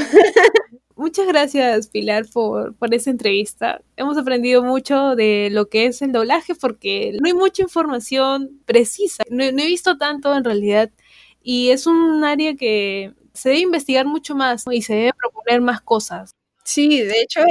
Muchas 1.02 1.26
gracias, 1.26 1.88
Pilar, 1.88 2.28
por, 2.32 2.76
por 2.76 2.94
esa 2.94 3.10
entrevista. 3.10 3.82
Hemos 3.96 4.20
aprendido 4.20 4.62
mucho 4.62 5.16
de 5.16 5.50
lo 5.52 5.68
que 5.68 5.88
es 5.88 6.04
el 6.04 6.12
doblaje 6.12 6.54
porque 6.54 7.18
no 7.20 7.26
hay 7.26 7.34
mucha 7.34 7.64
información 7.64 8.62
precisa. 8.66 9.24
no 9.32 9.44
he 9.44 9.52
visto 9.52 9.98
tanto 9.98 10.36
en 10.36 10.44
realidad 10.44 10.92
y 11.44 11.70
es 11.70 11.88
un 11.88 12.24
área 12.24 12.56
que 12.56 13.14
se 13.34 13.50
debe 13.50 13.62
investigar 13.62 14.06
mucho 14.06 14.36
más 14.36 14.64
y 14.72 14.82
se 14.82 14.94
debe 14.94 15.14
proponer 15.14 15.62
más 15.62 15.82
cosas. 15.82 16.36
Sí, 16.64 17.02
de 17.02 17.22
hecho 17.22 17.42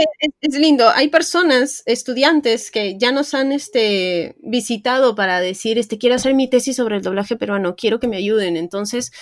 es, 0.41 0.55
lindo. 0.55 0.89
Hay 0.89 1.09
personas, 1.09 1.83
estudiantes, 1.87 2.71
que 2.71 2.97
ya 2.97 3.13
nos 3.13 3.35
han 3.35 3.53
este, 3.53 4.37
visitado 4.39 5.15
para 5.15 5.41
decir, 5.41 5.79
este, 5.79 5.99
quiero 5.99 6.15
hacer 6.15 6.35
mi 6.35 6.49
tesis 6.49 6.77
sobre 6.77 6.97
el 6.97 7.03
doblaje 7.03 7.37
peruano, 7.37 7.75
quiero 7.77 7.99
que 7.99 8.09
me 8.09 8.17
ayuden. 8.17 8.57
Entonces, 8.57 9.13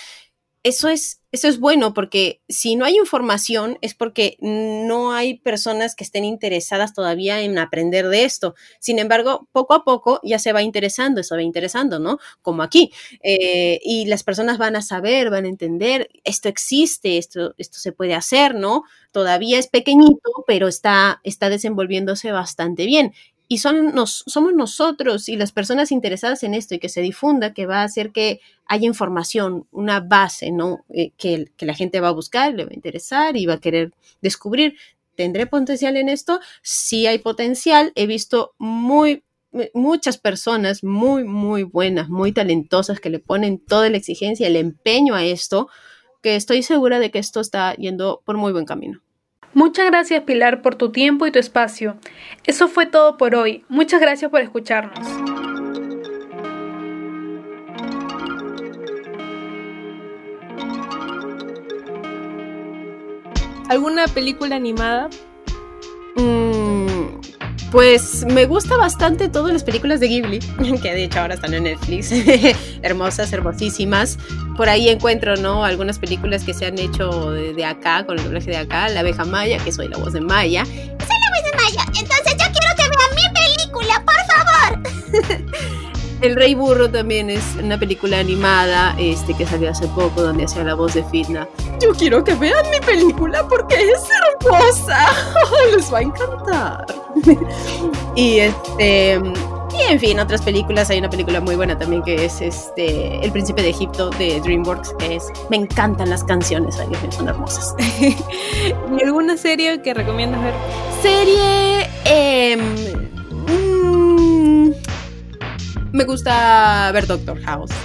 eso 0.63 0.89
es, 0.89 1.21
eso 1.31 1.47
es 1.47 1.59
bueno 1.59 1.93
porque 1.93 2.41
si 2.49 2.75
no 2.75 2.83
hay 2.83 2.97
información 2.97 3.77
es 3.81 3.95
porque 3.95 4.37
no 4.41 5.13
hay 5.13 5.39
personas 5.39 5.95
que 5.95 6.03
estén 6.03 6.25
interesadas 6.25 6.93
todavía 6.93 7.41
en 7.41 7.57
aprender 7.57 8.09
de 8.09 8.25
esto. 8.25 8.55
Sin 8.79 8.99
embargo, 8.99 9.47
poco 9.53 9.73
a 9.73 9.85
poco 9.85 10.19
ya 10.23 10.37
se 10.37 10.51
va 10.51 10.61
interesando, 10.61 11.23
se 11.23 11.35
va 11.35 11.41
interesando, 11.41 11.99
¿no? 11.99 12.19
Como 12.41 12.61
aquí. 12.61 12.91
Eh, 13.23 13.79
y 13.83 14.05
las 14.05 14.23
personas 14.23 14.57
van 14.57 14.75
a 14.75 14.81
saber, 14.81 15.29
van 15.29 15.45
a 15.45 15.49
entender, 15.49 16.09
esto 16.25 16.49
existe, 16.49 17.17
esto, 17.17 17.53
esto 17.57 17.79
se 17.79 17.93
puede 17.93 18.13
hacer, 18.13 18.55
¿no? 18.55 18.83
Todavía 19.11 19.59
es 19.59 19.67
pequeñito, 19.67 20.43
pero 20.45 20.67
está, 20.67 21.21
está 21.23 21.49
desenvolviéndose 21.49 22.31
bastante 22.31 22.85
bien 22.85 23.13
y 23.51 23.57
son 23.57 23.95
nos, 23.95 24.23
somos 24.27 24.53
nosotros 24.53 25.27
y 25.27 25.35
las 25.35 25.51
personas 25.51 25.91
interesadas 25.91 26.43
en 26.43 26.53
esto 26.53 26.75
y 26.75 26.79
que 26.79 26.87
se 26.87 27.01
difunda 27.01 27.53
que 27.53 27.65
va 27.65 27.81
a 27.81 27.83
hacer 27.83 28.11
que 28.11 28.39
haya 28.67 28.85
información, 28.85 29.67
una 29.71 29.99
base, 29.99 30.51
¿no? 30.51 30.85
Eh, 30.89 31.11
que, 31.17 31.51
que, 31.57 31.65
la 31.65 31.73
gente 31.73 31.99
va 31.99 32.09
a 32.09 32.11
buscar, 32.11 32.53
le 32.53 32.65
va 32.65 32.71
a 32.71 32.75
interesar 32.75 33.35
y 33.35 33.47
va 33.47 33.55
a 33.55 33.59
querer 33.59 33.91
descubrir. 34.21 34.77
¿Tendré 35.15 35.47
potencial 35.47 35.97
en 35.97 36.09
esto? 36.09 36.39
Sí 36.61 37.07
hay 37.07 37.17
potencial. 37.17 37.91
He 37.95 38.05
visto 38.05 38.53
muy 38.59 39.23
muchas 39.73 40.19
personas 40.19 40.83
muy, 40.83 41.23
muy 41.23 41.63
buenas, 41.63 42.07
muy 42.07 42.31
talentosas 42.31 42.99
que 42.99 43.09
le 43.09 43.17
ponen 43.17 43.57
toda 43.57 43.89
la 43.89 43.97
exigencia, 43.97 44.45
el 44.45 44.55
empeño 44.55 45.15
a 45.15 45.23
esto, 45.23 45.69
que 46.21 46.35
estoy 46.35 46.61
segura 46.61 46.99
de 46.99 47.09
que 47.09 47.17
esto 47.17 47.39
está 47.39 47.73
yendo 47.75 48.21
por 48.25 48.37
muy 48.37 48.51
buen 48.51 48.65
camino. 48.65 49.01
Muchas 49.53 49.85
gracias 49.87 50.23
Pilar 50.23 50.61
por 50.61 50.75
tu 50.75 50.91
tiempo 50.91 51.25
y 51.25 51.31
tu 51.31 51.39
espacio. 51.39 51.97
Eso 52.45 52.67
fue 52.67 52.85
todo 52.85 53.17
por 53.17 53.35
hoy. 53.35 53.63
Muchas 53.67 53.99
gracias 53.99 54.29
por 54.29 54.41
escucharnos. 54.41 55.07
¿Alguna 63.69 64.07
película 64.07 64.55
animada? 64.55 65.09
Mm, 66.15 66.48
pues 67.71 68.25
me 68.25 68.45
gusta 68.45 68.77
bastante 68.77 69.29
todas 69.29 69.53
las 69.53 69.63
películas 69.63 69.99
de 69.99 70.07
Ghibli, 70.07 70.39
que 70.81 70.93
de 70.93 71.03
hecho 71.03 71.19
ahora 71.19 71.35
están 71.35 71.53
en 71.53 71.63
Netflix, 71.63 72.11
hermosas, 72.81 73.31
hermosísimas. 73.33 74.17
Por 74.57 74.69
ahí 74.69 74.89
encuentro, 74.89 75.35
¿no? 75.37 75.63
Algunas 75.63 75.99
películas 75.99 76.43
que 76.43 76.53
se 76.53 76.65
han 76.65 76.77
hecho 76.77 77.31
de, 77.31 77.65
acá, 77.65 78.05
con 78.05 78.17
el 78.17 78.25
doblaje 78.25 78.51
de 78.51 78.57
acá, 78.57 78.89
La 78.89 79.01
abeja 79.01 79.23
Maya, 79.23 79.57
que 79.63 79.71
soy 79.71 79.87
la 79.87 79.97
voz 79.97 80.13
de 80.13 80.21
Maya. 80.21 80.65
Soy 80.65 80.75
la 80.75 80.87
voz 80.89 81.51
de 81.51 81.57
Maya 81.57 81.69
ya. 81.75 81.83
Entonces 81.99 82.35
yo 82.37 82.45
quiero 82.51 82.75
que 82.75 82.83
vean 82.83 83.15
mi 83.15 83.27
película, 83.39 84.03
por 84.05 85.23
favor. 85.23 85.69
El 86.21 86.35
Rey 86.35 86.53
Burro 86.53 86.89
también 86.91 87.29
es 87.29 87.43
una 87.63 87.79
película 87.79 88.19
animada 88.19 88.93
este, 88.99 89.33
que 89.33 89.45
salió 89.45 89.71
hace 89.71 89.87
poco 89.87 90.21
donde 90.21 90.43
hacía 90.43 90.65
la 90.65 90.73
voz 90.73 90.93
de 90.93 91.03
Fitna. 91.05 91.47
Yo 91.79 91.93
quiero 91.93 92.25
que 92.25 92.35
vean 92.35 92.69
mi 92.69 92.85
película 92.85 93.47
porque 93.47 93.75
es 93.75 94.03
hermosa. 94.41 95.13
Les 95.73 95.93
va 95.93 95.99
a 95.99 96.01
encantar. 96.01 96.98
y 98.15 98.39
este 98.39 99.19
y 99.79 99.91
en 99.91 99.99
fin, 99.99 100.19
otras 100.19 100.41
películas, 100.41 100.89
hay 100.89 100.99
una 100.99 101.09
película 101.09 101.39
muy 101.39 101.55
buena 101.55 101.77
también 101.77 102.01
que 102.03 102.25
es 102.25 102.41
este 102.41 103.23
El 103.23 103.31
Príncipe 103.31 103.61
de 103.61 103.69
Egipto 103.69 104.09
de 104.11 104.41
DreamWorks, 104.41 104.93
que 104.99 105.15
es 105.15 105.23
me 105.49 105.57
encantan 105.57 106.09
las 106.09 106.23
canciones, 106.23 106.77
ay, 106.79 106.87
son 107.11 107.27
hermosas. 107.29 107.75
¿Y 108.99 109.03
alguna 109.03 109.37
serie 109.37 109.81
que 109.81 109.93
recomiendas 109.93 110.41
ver? 110.41 110.53
Serie 111.01 111.87
mm, 112.57 112.99
me 115.91 116.03
gusta 116.03 116.91
ver 116.91 117.07
Doctor 117.07 117.39
House. 117.43 117.71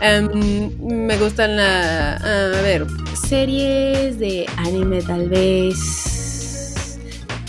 Em, 0.00 0.72
me 0.80 1.16
gustan 1.16 1.56
la, 1.56 2.16
a 2.16 2.62
ver, 2.62 2.86
series 3.28 4.18
de 4.18 4.46
anime 4.56 5.00
tal 5.00 5.28
vez. 5.28 6.07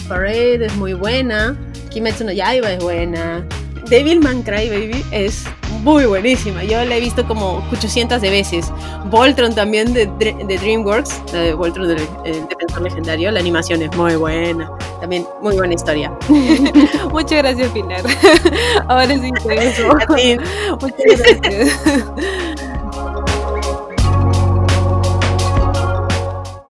Parade 0.10 0.66
es 0.66 0.76
muy 0.76 0.94
buena. 0.94 1.56
Kimetsu 1.92 2.26
no 2.26 2.32
Yaiba 2.32 2.74
es 2.74 2.84
buena. 2.84 3.46
Devilman 3.90 4.44
Crybaby 4.44 5.06
es 5.12 5.46
muy 5.82 6.06
buenísima. 6.06 6.64
Yo 6.64 6.84
la 6.84 6.98
he 6.98 7.00
visto 7.00 7.26
como 7.26 7.64
800 7.72 8.22
de 8.22 8.30
veces. 8.30 8.72
Voltron 9.06 9.56
también 9.56 9.94
de, 9.94 10.08
de 10.18 10.58
DreamWorks, 10.58 11.22
la 11.32 11.40
de 11.40 11.54
Voltron 11.54 11.88
del 11.88 11.98
Defensor 12.24 12.82
Legendario. 12.82 13.32
La 13.32 13.40
animación 13.40 13.82
es 13.82 13.96
muy 13.96 14.16
buena. 14.16 14.70
También 15.00 15.26
muy 15.42 15.56
buena 15.56 15.74
historia. 15.74 16.12
Muchas 17.12 17.38
gracias, 17.38 17.72
Pilar. 17.72 18.04
Ahora 18.88 19.08
sí 19.08 19.32
te. 19.44 20.40
Muchas 20.82 21.40
gracias. 21.42 22.56